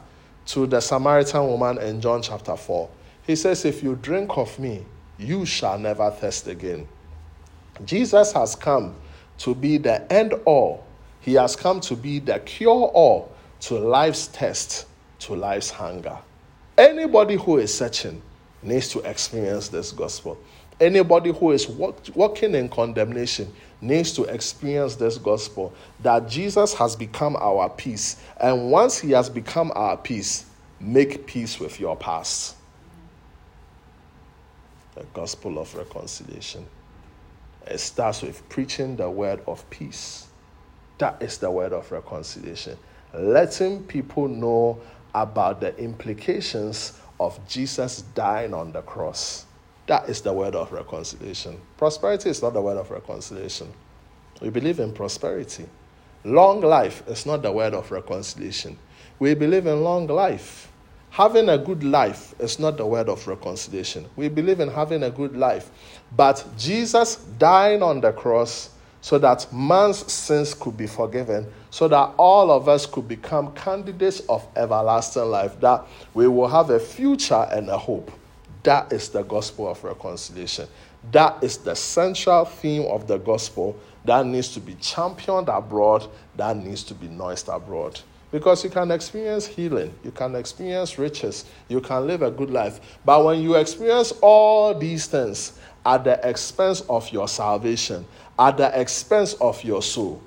to 0.47 0.69
the 0.69 0.79
Samaritan 0.79 1.49
woman 1.49 1.79
in 1.79 2.01
John 2.01 2.23
chapter 2.23 2.57
4. 2.57 2.89
He 3.27 3.35
says, 3.35 3.65
If 3.65 3.83
you 3.83 3.97
drink 3.97 4.39
of 4.39 4.57
me, 4.57 4.87
you 5.19 5.45
shall 5.45 5.81
never 5.81 6.09
thirst 6.13 6.47
again. 6.47 6.87
Jesus 7.85 8.31
has 8.35 8.55
come 8.55 8.95
to 9.39 9.53
be 9.53 9.79
the 9.79 10.13
end 10.13 10.33
all 10.45 10.87
he 11.27 11.35
has 11.35 11.57
come 11.57 11.81
to 11.81 11.97
be 11.97 12.21
the 12.21 12.39
cure 12.39 12.85
all 12.95 13.33
to 13.63 13.75
life's 13.81 14.29
test, 14.29 14.87
to 15.19 15.35
life's 15.35 15.71
hunger. 15.71 16.17
Anybody 16.79 17.35
who 17.35 17.57
is 17.57 17.75
searching 17.75 18.23
needs 18.67 18.89
to 18.89 19.01
experience 19.01 19.69
this 19.69 19.93
gospel. 19.93 20.37
Anybody 20.79 21.33
who 21.33 21.53
is 21.53 21.67
walking 21.69 22.55
in 22.55 22.69
condemnation 22.69 23.51
needs 23.81 24.13
to 24.13 24.25
experience 24.25 24.95
this 24.97 25.17
gospel 25.17 25.73
that 26.01 26.29
Jesus 26.29 26.75
has 26.75 26.95
become 26.97 27.37
our 27.37 27.71
peace. 27.71 28.17
And 28.41 28.71
once 28.71 28.99
he 28.99 29.13
has 29.13 29.31
become 29.31 29.73
our 29.75 29.97
peace, 29.97 30.45
make 30.81 31.27
peace 31.27 31.59
with 31.59 31.81
your 31.81 31.97
past. 31.97 32.57
The 34.95 35.05
gospel 35.15 35.59
of 35.59 35.75
reconciliation. 35.75 36.67
It 37.67 37.79
starts 37.81 38.23
with 38.23 38.47
preaching 38.49 38.97
the 38.97 39.11
word 39.11 39.41
of 39.47 39.69
peace. 39.71 40.27
That 40.99 41.21
is 41.23 41.39
the 41.39 41.51
word 41.51 41.73
of 41.73 41.91
reconciliation. 41.91 42.79
Letting 43.15 43.83
people 43.85 44.29
know 44.29 44.81
about 45.15 45.61
the 45.61 45.77
implications 45.79 47.01
of 47.19 47.39
Jesus 47.49 48.03
dying 48.15 48.55
on 48.55 48.73
the 48.73 48.83
cross. 48.83 49.47
That 49.87 50.09
is 50.09 50.21
the 50.21 50.33
word 50.33 50.55
of 50.55 50.73
reconciliation. 50.73 51.61
Prosperity 51.77 52.31
is 52.31 52.43
not 52.43 52.55
the 52.55 52.61
word 52.61 52.77
of 52.77 52.91
reconciliation. 52.91 53.73
We 54.41 54.51
believe 54.51 54.81
in 54.81 54.93
prosperity. 54.93 55.67
Long 56.25 56.61
life 56.61 57.03
is 57.07 57.25
not 57.25 57.43
the 57.43 57.53
word 57.53 57.73
of 57.73 57.91
reconciliation. 57.91 58.77
We 59.19 59.35
believe 59.35 59.67
in 59.67 59.83
long 59.83 60.09
life. 60.09 60.71
Having 61.11 61.49
a 61.49 61.57
good 61.57 61.83
life 61.85 62.35
is 62.41 62.59
not 62.59 62.77
the 62.77 62.85
word 62.85 63.09
of 63.09 63.27
reconciliation. 63.27 64.07
We 64.17 64.29
believe 64.29 64.61
in 64.61 64.69
having 64.69 65.05
a 65.05 65.11
good 65.11 65.37
life. 65.37 65.71
But 66.15 66.45
Jesus 66.59 67.17
dying 67.39 67.83
on 67.83 68.01
the 68.01 68.13
cross 68.13 68.71
so 69.07 69.19
that 69.19 69.47
man's 69.53 70.13
sins 70.13 70.53
could 70.53 70.77
be 70.77 70.89
forgiven, 70.89 71.47
so 71.71 71.87
that 71.87 72.13
all 72.19 72.51
of 72.51 72.69
us 72.69 72.87
could 72.87 73.07
become 73.07 73.53
candidates 73.53 74.19
of 74.29 74.45
everlasting 74.57 75.23
life, 75.23 75.61
that 75.61 75.87
we 76.13 76.27
will 76.27 76.49
have 76.49 76.71
a 76.71 76.81
future 76.81 77.47
and 77.53 77.69
a 77.69 77.79
hope. 77.79 78.11
That 78.65 78.93
is 78.93 79.09
the 79.11 79.23
gospel 79.23 79.69
of 79.71 79.85
reconciliation. 79.85 80.67
That 81.13 81.41
is 81.41 81.57
the 81.59 81.77
central 81.77 82.47
theme 82.47 82.83
of 82.87 83.07
the 83.07 83.19
gospel 83.19 83.79
that 84.07 84.27
needs 84.27 84.53
to 84.55 84.61
be 84.61 84.75
championed 84.81 85.49
abroad, 85.51 86.09
that 86.35 86.57
needs 86.57 86.83
to 86.83 86.95
be 86.95 87.07
noised 87.07 87.49
abroad. 87.49 88.01
Because 88.33 88.65
you 88.65 88.71
can 88.71 88.91
experience 88.91 89.47
healing, 89.47 89.95
you 90.03 90.11
can 90.11 90.35
experience 90.35 90.99
riches, 90.99 91.45
you 91.69 91.81
can 91.81 92.09
live 92.09 92.23
a 92.23 92.31
good 92.33 92.51
life. 92.51 92.81
But 93.05 93.25
when 93.25 93.41
you 93.41 93.55
experience 93.55 94.13
all 94.21 94.77
these 94.77 95.07
things 95.07 95.53
at 95.85 96.03
the 96.03 96.29
expense 96.29 96.81
of 96.89 97.09
your 97.13 97.29
salvation, 97.29 98.05
at 98.39 98.57
the 98.57 98.81
expense 98.81 99.35
of 99.35 99.63
your 99.65 99.83
soul, 99.83 100.23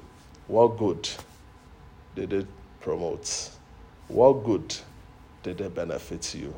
what 0.47 0.77
good 0.77 1.07
did 2.15 2.33
it 2.33 2.47
promote? 2.81 3.49
What 4.07 4.43
good 4.43 4.75
did 5.43 5.61
it 5.61 5.75
benefit 5.75 6.33
you? 6.33 6.55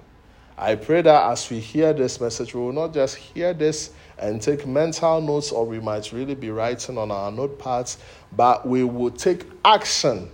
I 0.57 0.75
pray 0.75 1.01
that 1.01 1.31
as 1.31 1.49
we 1.49 1.59
hear 1.59 1.91
this 1.91 2.21
message, 2.21 2.53
we 2.53 2.61
will 2.61 2.71
not 2.71 2.93
just 2.93 3.15
hear 3.15 3.53
this 3.53 3.91
and 4.17 4.41
take 4.41 4.67
mental 4.67 5.19
notes, 5.19 5.51
or 5.51 5.65
we 5.65 5.79
might 5.79 6.11
really 6.11 6.35
be 6.35 6.51
writing 6.51 6.97
on 6.97 7.09
our 7.11 7.31
notepads, 7.31 7.97
but 8.35 8.67
we 8.67 8.83
will 8.83 9.09
take 9.09 9.45
action 9.65 10.29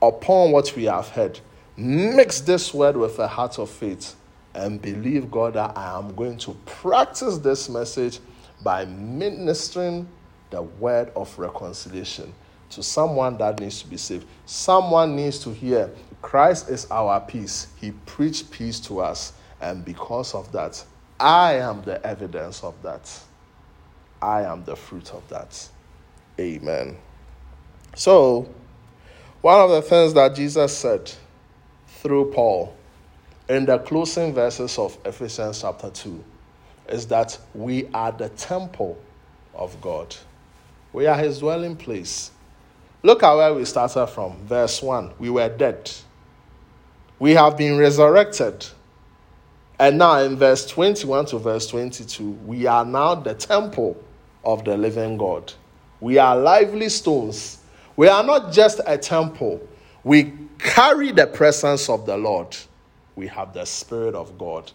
upon 0.00 0.52
what 0.52 0.74
we 0.76 0.84
have 0.84 1.08
heard. 1.08 1.40
Mix 1.76 2.40
this 2.40 2.72
word 2.72 2.96
with 2.96 3.18
a 3.18 3.26
heart 3.26 3.58
of 3.58 3.68
faith 3.68 4.14
and 4.54 4.80
believe 4.80 5.30
God 5.30 5.54
that 5.54 5.76
I 5.76 5.98
am 5.98 6.14
going 6.14 6.38
to 6.38 6.54
practice 6.64 7.38
this 7.38 7.68
message 7.68 8.20
by 8.62 8.84
ministering 8.84 10.08
the 10.50 10.62
word 10.62 11.10
of 11.14 11.36
reconciliation 11.38 12.32
to 12.70 12.82
someone 12.82 13.36
that 13.38 13.60
needs 13.60 13.82
to 13.82 13.88
be 13.88 13.96
saved. 13.96 14.26
Someone 14.46 15.16
needs 15.16 15.38
to 15.40 15.50
hear 15.50 15.90
Christ 16.20 16.68
is 16.68 16.86
our 16.90 17.20
peace. 17.20 17.68
He 17.80 17.92
preached 18.06 18.50
peace 18.50 18.80
to 18.80 19.00
us. 19.00 19.32
And 19.60 19.84
because 19.84 20.34
of 20.34 20.50
that, 20.52 20.84
I 21.18 21.54
am 21.54 21.82
the 21.82 22.04
evidence 22.06 22.62
of 22.62 22.80
that. 22.82 23.10
I 24.20 24.42
am 24.42 24.64
the 24.64 24.76
fruit 24.76 25.12
of 25.12 25.28
that. 25.28 25.68
Amen. 26.38 26.96
So, 27.94 28.48
one 29.40 29.60
of 29.60 29.70
the 29.70 29.82
things 29.82 30.14
that 30.14 30.34
Jesus 30.34 30.76
said 30.76 31.10
through 31.86 32.32
Paul 32.32 32.76
in 33.48 33.64
the 33.64 33.78
closing 33.78 34.34
verses 34.34 34.78
of 34.78 34.96
Ephesians 35.04 35.62
chapter 35.62 35.90
2 35.90 36.24
is 36.88 37.06
that 37.06 37.38
we 37.54 37.88
are 37.94 38.12
the 38.12 38.28
temple 38.30 38.98
of 39.54 39.80
God. 39.80 40.14
We 40.92 41.06
are 41.06 41.16
his 41.16 41.38
dwelling 41.38 41.76
place. 41.76 42.30
Look 43.02 43.22
at 43.22 43.34
where 43.34 43.54
we 43.54 43.64
started 43.64 44.06
from. 44.08 44.36
Verse 44.46 44.82
1. 44.82 45.12
We 45.18 45.30
were 45.30 45.48
dead. 45.48 45.90
We 47.18 47.32
have 47.32 47.56
been 47.56 47.78
resurrected. 47.78 48.66
And 49.78 49.98
now 49.98 50.18
in 50.18 50.36
verse 50.36 50.66
21 50.66 51.26
to 51.26 51.38
verse 51.38 51.66
22, 51.68 52.30
we 52.46 52.66
are 52.66 52.84
now 52.84 53.14
the 53.14 53.34
temple 53.34 53.96
of 54.44 54.64
the 54.64 54.76
living 54.76 55.16
God. 55.16 55.52
We 56.00 56.18
are 56.18 56.36
lively 56.36 56.88
stones. 56.88 57.58
We 57.96 58.08
are 58.08 58.22
not 58.22 58.52
just 58.52 58.80
a 58.86 58.96
temple, 58.96 59.60
we 60.04 60.32
carry 60.58 61.10
the 61.10 61.26
presence 61.26 61.88
of 61.88 62.06
the 62.06 62.16
Lord. 62.16 62.56
We 63.16 63.26
have 63.26 63.52
the 63.52 63.64
Spirit 63.64 64.14
of 64.14 64.38
God. 64.38 64.70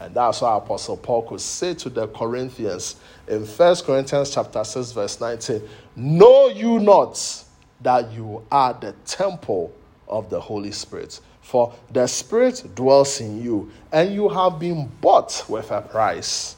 And 0.00 0.14
that's 0.14 0.40
why 0.40 0.56
Apostle 0.56 0.96
Paul 0.96 1.22
could 1.22 1.40
say 1.40 1.74
to 1.74 1.90
the 1.90 2.06
Corinthians 2.08 2.96
in 3.26 3.44
1 3.44 3.76
Corinthians 3.76 4.30
chapter 4.30 4.62
6, 4.62 4.92
verse 4.92 5.20
19, 5.20 5.62
Know 5.96 6.48
you 6.48 6.78
not 6.78 7.44
that 7.80 8.12
you 8.12 8.44
are 8.50 8.74
the 8.74 8.92
temple 9.04 9.72
of 10.06 10.30
the 10.30 10.40
Holy 10.40 10.70
Spirit? 10.70 11.20
For 11.42 11.74
the 11.92 12.06
Spirit 12.06 12.62
dwells 12.74 13.20
in 13.20 13.42
you, 13.42 13.70
and 13.90 14.14
you 14.14 14.28
have 14.28 14.60
been 14.60 14.86
bought 15.00 15.44
with 15.48 15.70
a 15.70 15.80
price. 15.80 16.54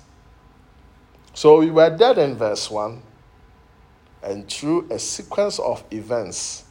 So 1.33 1.61
we 1.61 1.71
were 1.71 1.97
dead 1.97 2.19
in 2.19 2.35
verse 2.35 2.71
1, 2.71 3.01
and 4.23 4.51
through 4.51 4.89
a 4.91 4.99
sequence 4.99 5.59
of 5.59 5.83
events 5.91 6.65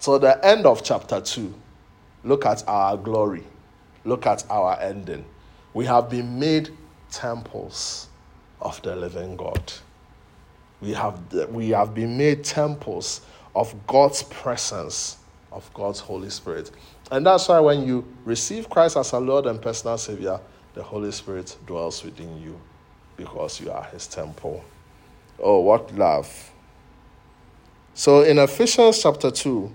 till 0.00 0.18
the 0.18 0.44
end 0.44 0.66
of 0.66 0.84
chapter 0.84 1.22
2, 1.22 1.54
look 2.24 2.44
at 2.44 2.62
our 2.68 2.98
glory, 2.98 3.44
look 4.04 4.26
at 4.26 4.44
our 4.50 4.78
ending 4.78 5.24
we 5.76 5.84
have 5.84 6.08
been 6.08 6.38
made 6.38 6.70
temples 7.10 8.08
of 8.62 8.80
the 8.80 8.96
living 8.96 9.36
God. 9.36 9.74
We 10.80 10.94
have, 10.94 11.20
we 11.50 11.68
have 11.68 11.92
been 11.92 12.16
made 12.16 12.44
temples 12.44 13.20
of 13.54 13.74
God's 13.86 14.22
presence, 14.22 15.18
of 15.52 15.70
God's 15.74 16.00
Holy 16.00 16.30
Spirit. 16.30 16.70
And 17.10 17.26
that's 17.26 17.48
why 17.48 17.60
when 17.60 17.86
you 17.86 18.06
receive 18.24 18.70
Christ 18.70 18.96
as 18.96 19.12
a 19.12 19.18
Lord 19.18 19.44
and 19.44 19.60
personal 19.60 19.98
Savior, 19.98 20.40
the 20.72 20.82
Holy 20.82 21.12
Spirit 21.12 21.54
dwells 21.66 22.02
within 22.02 22.40
you 22.40 22.58
because 23.18 23.60
you 23.60 23.70
are 23.70 23.84
His 23.84 24.06
temple. 24.06 24.64
Oh, 25.38 25.60
what 25.60 25.94
love! 25.94 26.52
So 27.92 28.22
in 28.22 28.38
Ephesians 28.38 29.02
chapter 29.02 29.30
2, 29.30 29.70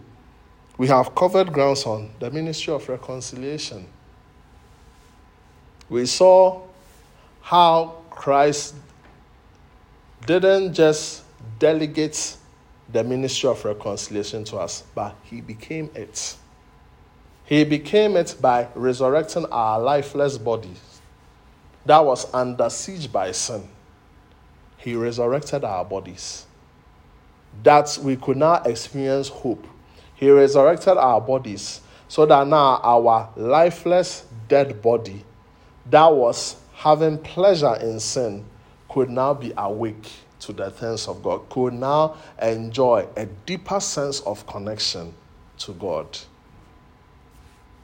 we 0.80 0.88
have 0.88 1.13
covered 1.13 1.53
grounds 1.53 1.86
on 1.86 2.09
the 2.19 2.32
ministry 2.32 2.73
of 2.73 2.89
reconciliation 2.89 3.86
we 5.91 6.05
saw 6.05 6.61
how 7.41 7.97
Christ 8.09 8.75
didn't 10.25 10.73
just 10.73 11.23
delegate 11.59 12.37
the 12.93 13.03
ministry 13.03 13.49
of 13.49 13.63
reconciliation 13.65 14.45
to 14.45 14.57
us, 14.57 14.83
but 14.95 15.13
he 15.23 15.41
became 15.41 15.89
it. 15.93 16.37
He 17.43 17.65
became 17.65 18.15
it 18.15 18.37
by 18.39 18.69
resurrecting 18.73 19.45
our 19.47 19.81
lifeless 19.81 20.37
bodies 20.37 21.01
that 21.85 21.99
was 22.05 22.33
under 22.33 22.69
siege 22.69 23.11
by 23.11 23.33
sin. 23.33 23.67
He 24.77 24.95
resurrected 24.95 25.65
our 25.65 25.83
bodies 25.83 26.45
that 27.63 27.99
we 28.01 28.15
could 28.15 28.37
now 28.37 28.61
experience 28.63 29.27
hope. 29.27 29.67
He 30.15 30.29
resurrected 30.29 30.95
our 30.95 31.19
bodies 31.19 31.81
so 32.07 32.25
that 32.27 32.47
now 32.47 32.79
our 32.81 33.29
lifeless, 33.35 34.25
dead 34.47 34.81
body 34.81 35.25
that 35.91 36.13
was 36.13 36.55
having 36.73 37.17
pleasure 37.17 37.75
in 37.75 37.99
sin 37.99 38.45
could 38.89 39.09
now 39.09 39.33
be 39.33 39.53
awake 39.57 40.09
to 40.39 40.53
the 40.53 40.71
things 40.71 41.07
of 41.07 41.21
God, 41.21 41.47
could 41.49 41.73
now 41.73 42.17
enjoy 42.41 43.07
a 43.15 43.25
deeper 43.45 43.79
sense 43.79 44.21
of 44.21 44.45
connection 44.47 45.13
to 45.59 45.73
God. 45.73 46.17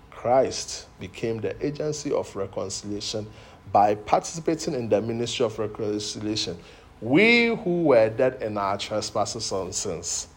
Christ 0.09 0.87
became 0.99 1.39
the 1.39 1.63
agency 1.65 2.11
of 2.11 2.35
reconciliation 2.35 3.27
by 3.71 3.95
participating 3.95 4.73
in 4.73 4.89
the 4.89 5.01
ministry 5.01 5.45
of 5.45 5.59
reconciliation. 5.59 6.57
We 6.99 7.55
who 7.55 7.83
were 7.83 8.09
dead 8.09 8.41
in 8.41 8.57
our 8.57 8.77
trespasses 8.77 9.51
and 9.51 9.75
sins. 9.75 10.27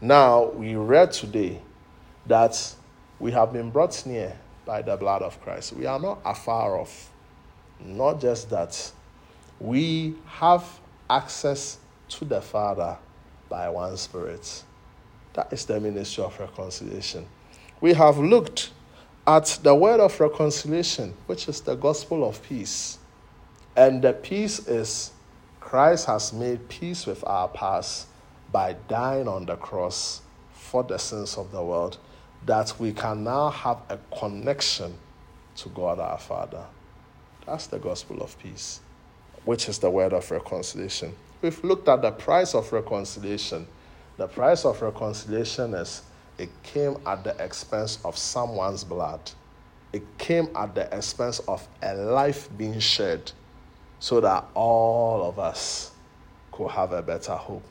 Now 0.00 0.50
we 0.50 0.74
read 0.74 1.12
today 1.12 1.62
that 2.26 2.74
we 3.18 3.32
have 3.32 3.52
been 3.52 3.70
brought 3.70 4.04
near 4.04 4.36
by 4.66 4.82
the 4.82 4.96
blood 4.96 5.22
of 5.22 5.40
Christ. 5.40 5.72
We 5.72 5.86
are 5.86 5.98
not 5.98 6.18
afar 6.24 6.78
off. 6.78 7.10
Not 7.84 8.20
just 8.20 8.50
that, 8.50 8.92
we 9.58 10.14
have 10.26 10.64
access 11.08 11.78
to 12.08 12.24
the 12.24 12.40
Father 12.40 12.96
by 13.48 13.68
one 13.68 13.96
Spirit. 13.96 14.64
That 15.34 15.52
is 15.52 15.64
the 15.64 15.80
ministry 15.80 16.24
of 16.24 16.38
reconciliation. 16.38 17.26
We 17.80 17.94
have 17.94 18.18
looked 18.18 18.70
at 19.26 19.58
the 19.62 19.74
word 19.74 20.00
of 20.00 20.18
reconciliation, 20.18 21.14
which 21.26 21.48
is 21.48 21.60
the 21.60 21.74
gospel 21.74 22.28
of 22.28 22.42
peace. 22.42 22.98
And 23.76 24.02
the 24.02 24.12
peace 24.12 24.66
is 24.66 25.12
Christ 25.60 26.06
has 26.06 26.32
made 26.32 26.68
peace 26.68 27.06
with 27.06 27.22
our 27.26 27.48
past 27.48 28.08
by 28.50 28.74
dying 28.88 29.28
on 29.28 29.46
the 29.46 29.56
cross 29.56 30.20
for 30.52 30.82
the 30.82 30.98
sins 30.98 31.36
of 31.36 31.52
the 31.52 31.62
world, 31.62 31.98
that 32.46 32.74
we 32.78 32.92
can 32.92 33.22
now 33.22 33.50
have 33.50 33.78
a 33.88 33.98
connection 34.18 34.94
to 35.56 35.68
God 35.68 36.00
our 36.00 36.18
Father. 36.18 36.64
That's 37.46 37.66
the 37.66 37.78
gospel 37.78 38.22
of 38.22 38.38
peace, 38.38 38.80
which 39.44 39.68
is 39.68 39.78
the 39.78 39.90
word 39.90 40.12
of 40.12 40.30
reconciliation. 40.30 41.14
We've 41.42 41.62
looked 41.64 41.88
at 41.88 42.02
the 42.02 42.10
price 42.10 42.54
of 42.54 42.72
reconciliation. 42.72 43.66
The 44.16 44.26
price 44.26 44.64
of 44.64 44.82
reconciliation 44.82 45.74
is 45.74 46.02
it 46.38 46.50
came 46.62 46.96
at 47.06 47.24
the 47.24 47.36
expense 47.42 47.98
of 48.04 48.16
someone's 48.16 48.84
blood. 48.84 49.20
It 49.92 50.02
came 50.18 50.48
at 50.54 50.74
the 50.74 50.94
expense 50.96 51.38
of 51.40 51.66
a 51.82 51.94
life 51.94 52.48
being 52.56 52.78
shed 52.78 53.32
so 53.98 54.20
that 54.20 54.44
all 54.54 55.28
of 55.28 55.38
us 55.38 55.92
could 56.52 56.70
have 56.70 56.92
a 56.92 57.02
better 57.02 57.34
hope. 57.34 57.62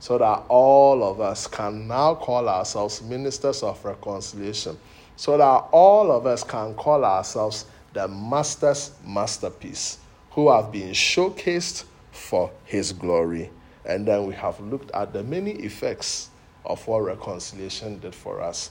So 0.00 0.18
that 0.18 0.44
all 0.48 1.02
of 1.02 1.20
us 1.20 1.46
can 1.46 1.88
now 1.88 2.14
call 2.14 2.48
ourselves 2.48 3.02
ministers 3.02 3.62
of 3.62 3.84
reconciliation. 3.84 4.78
So 5.16 5.36
that 5.36 5.68
all 5.72 6.12
of 6.12 6.26
us 6.26 6.44
can 6.44 6.74
call 6.74 7.04
ourselves 7.04 7.66
the 7.92 8.08
master's 8.08 8.92
masterpiece 9.04 9.98
who 10.32 10.50
have 10.50 10.70
been 10.70 10.90
showcased 10.90 11.84
for 12.12 12.50
his 12.64 12.92
glory. 12.92 13.50
And 13.84 14.06
then 14.06 14.26
we 14.26 14.34
have 14.34 14.60
looked 14.60 14.90
at 14.92 15.12
the 15.12 15.22
many 15.22 15.52
effects 15.52 16.28
of 16.64 16.86
what 16.86 17.00
reconciliation 17.00 17.98
did 17.98 18.14
for 18.14 18.40
us. 18.40 18.70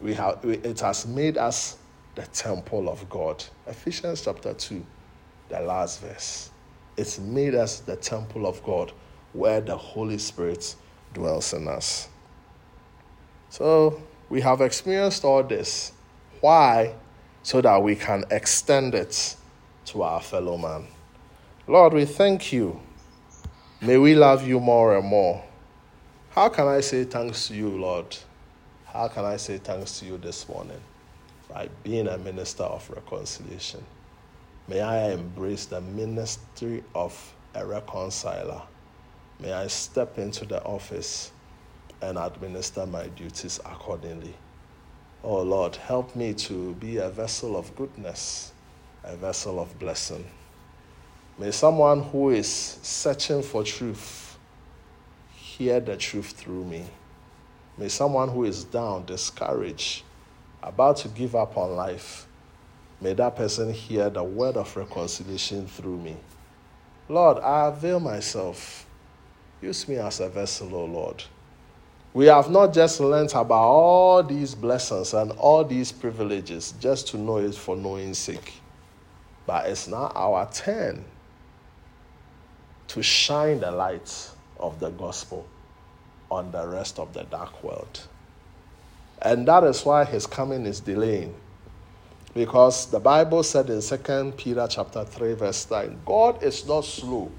We 0.00 0.14
have, 0.14 0.40
it 0.44 0.80
has 0.80 1.06
made 1.06 1.38
us 1.38 1.76
the 2.14 2.26
temple 2.26 2.88
of 2.88 3.08
God. 3.08 3.42
Ephesians 3.66 4.22
chapter 4.22 4.52
2, 4.52 4.84
the 5.48 5.60
last 5.60 6.00
verse. 6.00 6.50
It's 6.96 7.18
made 7.18 7.54
us 7.54 7.80
the 7.80 7.96
temple 7.96 8.46
of 8.46 8.62
God 8.62 8.92
where 9.32 9.60
the 9.60 9.76
Holy 9.76 10.18
Spirit 10.18 10.74
dwells 11.14 11.52
in 11.52 11.68
us. 11.68 12.08
So 13.50 14.02
we 14.28 14.40
have 14.40 14.60
experienced 14.60 15.24
all 15.24 15.42
this. 15.42 15.92
Why? 16.40 16.94
So 17.48 17.62
that 17.62 17.82
we 17.82 17.96
can 17.96 18.24
extend 18.30 18.94
it 18.94 19.34
to 19.86 20.02
our 20.02 20.20
fellow 20.20 20.58
man. 20.58 20.86
Lord, 21.66 21.94
we 21.94 22.04
thank 22.04 22.52
you. 22.52 22.78
May 23.80 23.96
we 23.96 24.14
love 24.14 24.46
you 24.46 24.60
more 24.60 24.98
and 24.98 25.06
more. 25.06 25.42
How 26.28 26.50
can 26.50 26.68
I 26.68 26.80
say 26.80 27.04
thanks 27.04 27.48
to 27.48 27.54
you, 27.54 27.70
Lord? 27.70 28.14
How 28.84 29.08
can 29.08 29.24
I 29.24 29.38
say 29.38 29.56
thanks 29.56 29.98
to 30.00 30.04
you 30.04 30.18
this 30.18 30.46
morning? 30.46 30.78
By 31.48 31.70
being 31.84 32.08
a 32.08 32.18
minister 32.18 32.64
of 32.64 32.86
reconciliation. 32.90 33.82
May 34.68 34.82
I 34.82 35.12
embrace 35.12 35.64
the 35.64 35.80
ministry 35.80 36.84
of 36.94 37.34
a 37.54 37.64
reconciler. 37.64 38.60
May 39.40 39.54
I 39.54 39.68
step 39.68 40.18
into 40.18 40.44
the 40.44 40.62
office 40.64 41.32
and 42.02 42.18
administer 42.18 42.84
my 42.84 43.06
duties 43.06 43.58
accordingly. 43.64 44.34
Oh 45.24 45.42
Lord, 45.42 45.74
help 45.74 46.14
me 46.14 46.32
to 46.34 46.74
be 46.74 46.98
a 46.98 47.10
vessel 47.10 47.56
of 47.56 47.74
goodness, 47.74 48.52
a 49.02 49.16
vessel 49.16 49.58
of 49.58 49.76
blessing. 49.78 50.24
May 51.38 51.50
someone 51.50 52.02
who 52.02 52.30
is 52.30 52.48
searching 52.48 53.42
for 53.42 53.64
truth 53.64 54.38
hear 55.34 55.80
the 55.80 55.96
truth 55.96 56.30
through 56.32 56.64
me. 56.64 56.84
May 57.76 57.88
someone 57.88 58.28
who 58.28 58.44
is 58.44 58.62
down, 58.62 59.06
discouraged, 59.06 60.04
about 60.62 60.98
to 60.98 61.08
give 61.08 61.34
up 61.34 61.56
on 61.56 61.74
life, 61.74 62.28
may 63.00 63.14
that 63.14 63.34
person 63.34 63.72
hear 63.72 64.10
the 64.10 64.22
word 64.22 64.56
of 64.56 64.76
reconciliation 64.76 65.66
through 65.66 65.98
me. 65.98 66.16
Lord, 67.08 67.38
I 67.38 67.66
avail 67.66 67.98
myself. 67.98 68.86
Use 69.60 69.88
me 69.88 69.96
as 69.96 70.20
a 70.20 70.28
vessel, 70.28 70.74
O 70.74 70.84
Lord. 70.84 71.24
We 72.14 72.26
have 72.26 72.50
not 72.50 72.72
just 72.72 73.00
learnt 73.00 73.32
about 73.32 73.52
all 73.52 74.22
these 74.22 74.54
blessings 74.54 75.12
and 75.14 75.30
all 75.32 75.64
these 75.64 75.92
privileges 75.92 76.74
just 76.80 77.08
to 77.08 77.18
know 77.18 77.38
it 77.38 77.54
for 77.54 77.76
knowing 77.76 78.14
sake, 78.14 78.54
but 79.46 79.68
it's 79.68 79.86
now 79.86 80.10
our 80.14 80.50
turn 80.50 81.04
to 82.88 83.02
shine 83.02 83.60
the 83.60 83.70
light 83.70 84.30
of 84.58 84.80
the 84.80 84.90
gospel 84.90 85.46
on 86.30 86.50
the 86.50 86.66
rest 86.66 86.98
of 86.98 87.12
the 87.12 87.24
dark 87.24 87.62
world. 87.62 88.00
And 89.20 89.46
that 89.48 89.64
is 89.64 89.84
why 89.84 90.04
his 90.04 90.26
coming 90.26 90.64
is 90.66 90.80
delaying. 90.80 91.34
Because 92.34 92.86
the 92.86 93.00
Bible 93.00 93.42
said 93.42 93.68
in 93.70 93.80
2 93.80 94.34
Peter 94.36 94.66
chapter 94.70 95.04
3, 95.04 95.34
verse 95.34 95.70
9, 95.70 96.00
God 96.06 96.42
is 96.42 96.66
not 96.66 96.84
slow, 96.84 97.30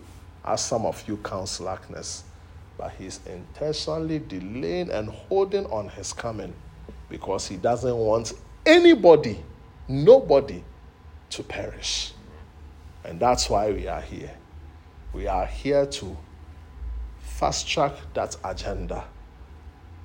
as 0.43 0.63
some 0.63 0.85
of 0.85 1.07
you 1.07 1.17
count 1.17 1.47
slackness, 1.47 2.23
but 2.79 2.93
he's 2.97 3.19
intentionally 3.25 4.19
delaying 4.19 4.89
and 4.89 5.09
holding 5.09 5.65
on 5.65 5.89
his 5.89 6.13
coming 6.13 6.53
because 7.09 7.45
he 7.45 7.57
doesn't 7.57 7.95
want 7.97 8.31
anybody, 8.65 9.43
nobody, 9.89 10.63
to 11.29 11.43
perish. 11.43 12.13
And 13.03 13.19
that's 13.19 13.49
why 13.49 13.71
we 13.71 13.85
are 13.89 13.99
here. 13.99 14.31
We 15.11 15.27
are 15.27 15.45
here 15.45 15.85
to 15.87 16.17
fast 17.19 17.67
track 17.67 17.95
that 18.13 18.37
agenda 18.45 19.03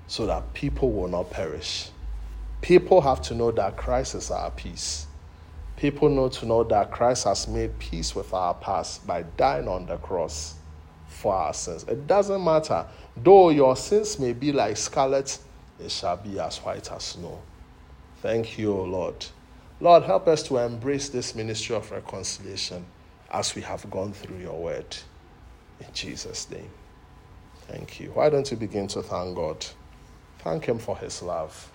so 0.08 0.26
that 0.26 0.52
people 0.52 0.90
will 0.90 1.08
not 1.08 1.30
perish. 1.30 1.90
People 2.60 3.00
have 3.02 3.22
to 3.22 3.34
know 3.34 3.52
that 3.52 3.76
Christ 3.76 4.16
is 4.16 4.32
our 4.32 4.50
peace. 4.50 5.06
People 5.76 6.08
know 6.08 6.28
to 6.28 6.44
know 6.46 6.64
that 6.64 6.90
Christ 6.90 7.22
has 7.24 7.46
made 7.46 7.78
peace 7.78 8.16
with 8.16 8.34
our 8.34 8.54
past 8.54 9.06
by 9.06 9.22
dying 9.36 9.68
on 9.68 9.86
the 9.86 9.96
cross 9.98 10.56
for 11.24 11.34
our 11.34 11.54
sins. 11.54 11.86
It 11.88 12.06
doesn't 12.06 12.44
matter. 12.44 12.84
Though 13.16 13.48
your 13.48 13.76
sins 13.76 14.18
may 14.18 14.34
be 14.34 14.52
like 14.52 14.76
scarlet, 14.76 15.38
it 15.80 15.90
shall 15.90 16.18
be 16.18 16.38
as 16.38 16.58
white 16.58 16.92
as 16.92 17.02
snow. 17.02 17.40
Thank 18.20 18.58
you, 18.58 18.74
O 18.74 18.84
Lord. 18.84 19.24
Lord, 19.80 20.02
help 20.02 20.28
us 20.28 20.42
to 20.42 20.58
embrace 20.58 21.08
this 21.08 21.34
ministry 21.34 21.76
of 21.76 21.90
reconciliation 21.90 22.84
as 23.30 23.54
we 23.54 23.62
have 23.62 23.90
gone 23.90 24.12
through 24.12 24.36
your 24.36 24.62
word. 24.62 24.94
In 25.80 25.86
Jesus' 25.94 26.50
name. 26.50 26.68
Thank 27.68 28.00
you. 28.00 28.10
Why 28.10 28.28
don't 28.28 28.50
you 28.50 28.58
begin 28.58 28.86
to 28.88 29.02
thank 29.02 29.34
God? 29.34 29.64
Thank 30.40 30.66
Him 30.66 30.78
for 30.78 30.98
His 30.98 31.22
love. 31.22 31.70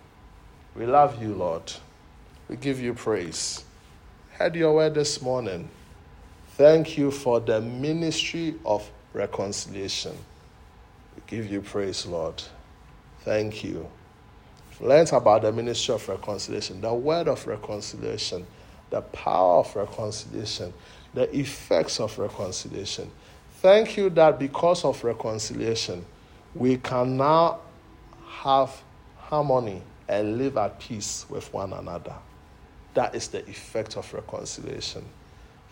We 0.75 0.85
love 0.85 1.19
you, 1.19 1.33
Lord. 1.33 1.73
We 2.47 2.55
give 2.55 2.79
you 2.79 2.93
praise. 2.93 3.63
Heard 4.33 4.55
your 4.55 4.75
word 4.75 4.93
this 4.93 5.23
morning. 5.23 5.69
Thank 6.49 6.99
you 6.99 7.09
for 7.09 7.39
the 7.39 7.61
ministry 7.61 8.53
of 8.63 8.87
reconciliation. 9.19 10.15
We 11.15 11.21
give 11.27 11.51
you 11.51 11.61
praise, 11.61 12.05
Lord. 12.05 12.41
Thank 13.21 13.63
you. 13.63 13.89
Learned 14.79 15.11
about 15.11 15.41
the 15.41 15.51
ministry 15.51 15.93
of 15.93 16.07
reconciliation, 16.07 16.79
the 16.79 16.93
word 16.93 17.27
of 17.27 17.45
reconciliation, 17.45 18.47
the 18.89 19.01
power 19.01 19.59
of 19.59 19.75
reconciliation, 19.75 20.73
the 21.13 21.37
effects 21.37 21.99
of 21.99 22.17
reconciliation. 22.17 23.11
Thank 23.61 23.97
you 23.97 24.09
that 24.11 24.39
because 24.39 24.85
of 24.85 25.03
reconciliation, 25.03 26.05
we 26.55 26.77
can 26.77 27.17
now 27.17 27.59
have 28.25 28.81
harmony 29.17 29.81
and 30.07 30.37
live 30.37 30.55
at 30.57 30.79
peace 30.79 31.25
with 31.29 31.53
one 31.53 31.73
another. 31.73 32.15
That 32.93 33.13
is 33.15 33.27
the 33.27 33.47
effect 33.49 33.97
of 33.97 34.11
reconciliation. 34.13 35.03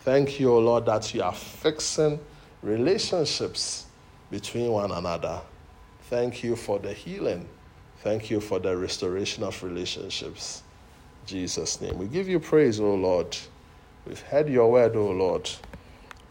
Thank 0.00 0.38
you, 0.38 0.52
O 0.52 0.58
Lord, 0.58 0.84
that 0.86 1.14
you 1.14 1.22
are 1.22 1.34
fixing 1.34 2.20
relationships 2.62 3.86
between 4.30 4.70
one 4.70 4.90
another. 4.90 5.40
Thank 6.02 6.42
you 6.42 6.56
for 6.56 6.78
the 6.78 6.92
healing. 6.92 7.48
Thank 7.98 8.30
you 8.30 8.40
for 8.40 8.58
the 8.58 8.76
restoration 8.76 9.42
of 9.44 9.62
relationships. 9.62 10.62
Jesus' 11.26 11.80
name. 11.80 11.98
We 11.98 12.06
give 12.06 12.28
you 12.28 12.40
praise, 12.40 12.80
O 12.80 12.94
Lord. 12.94 13.36
We've 14.06 14.20
heard 14.20 14.48
your 14.48 14.70
word, 14.70 14.96
O 14.96 15.10
Lord. 15.10 15.50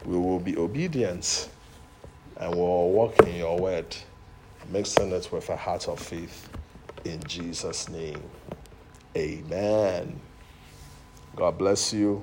We 0.04 0.16
will 0.16 0.40
be 0.40 0.56
obedient 0.56 1.48
and 2.36 2.54
we 2.54 2.60
will 2.60 2.92
walk 2.92 3.18
in 3.26 3.36
your 3.36 3.58
word, 3.58 3.96
mixing 4.70 5.12
it 5.12 5.30
with 5.30 5.48
a 5.50 5.56
heart 5.56 5.88
of 5.88 6.00
faith. 6.00 6.48
In 7.04 7.22
Jesus' 7.24 7.88
name. 7.88 8.22
Amen. 9.16 10.20
God 11.36 11.58
bless 11.58 11.92
you. 11.92 12.16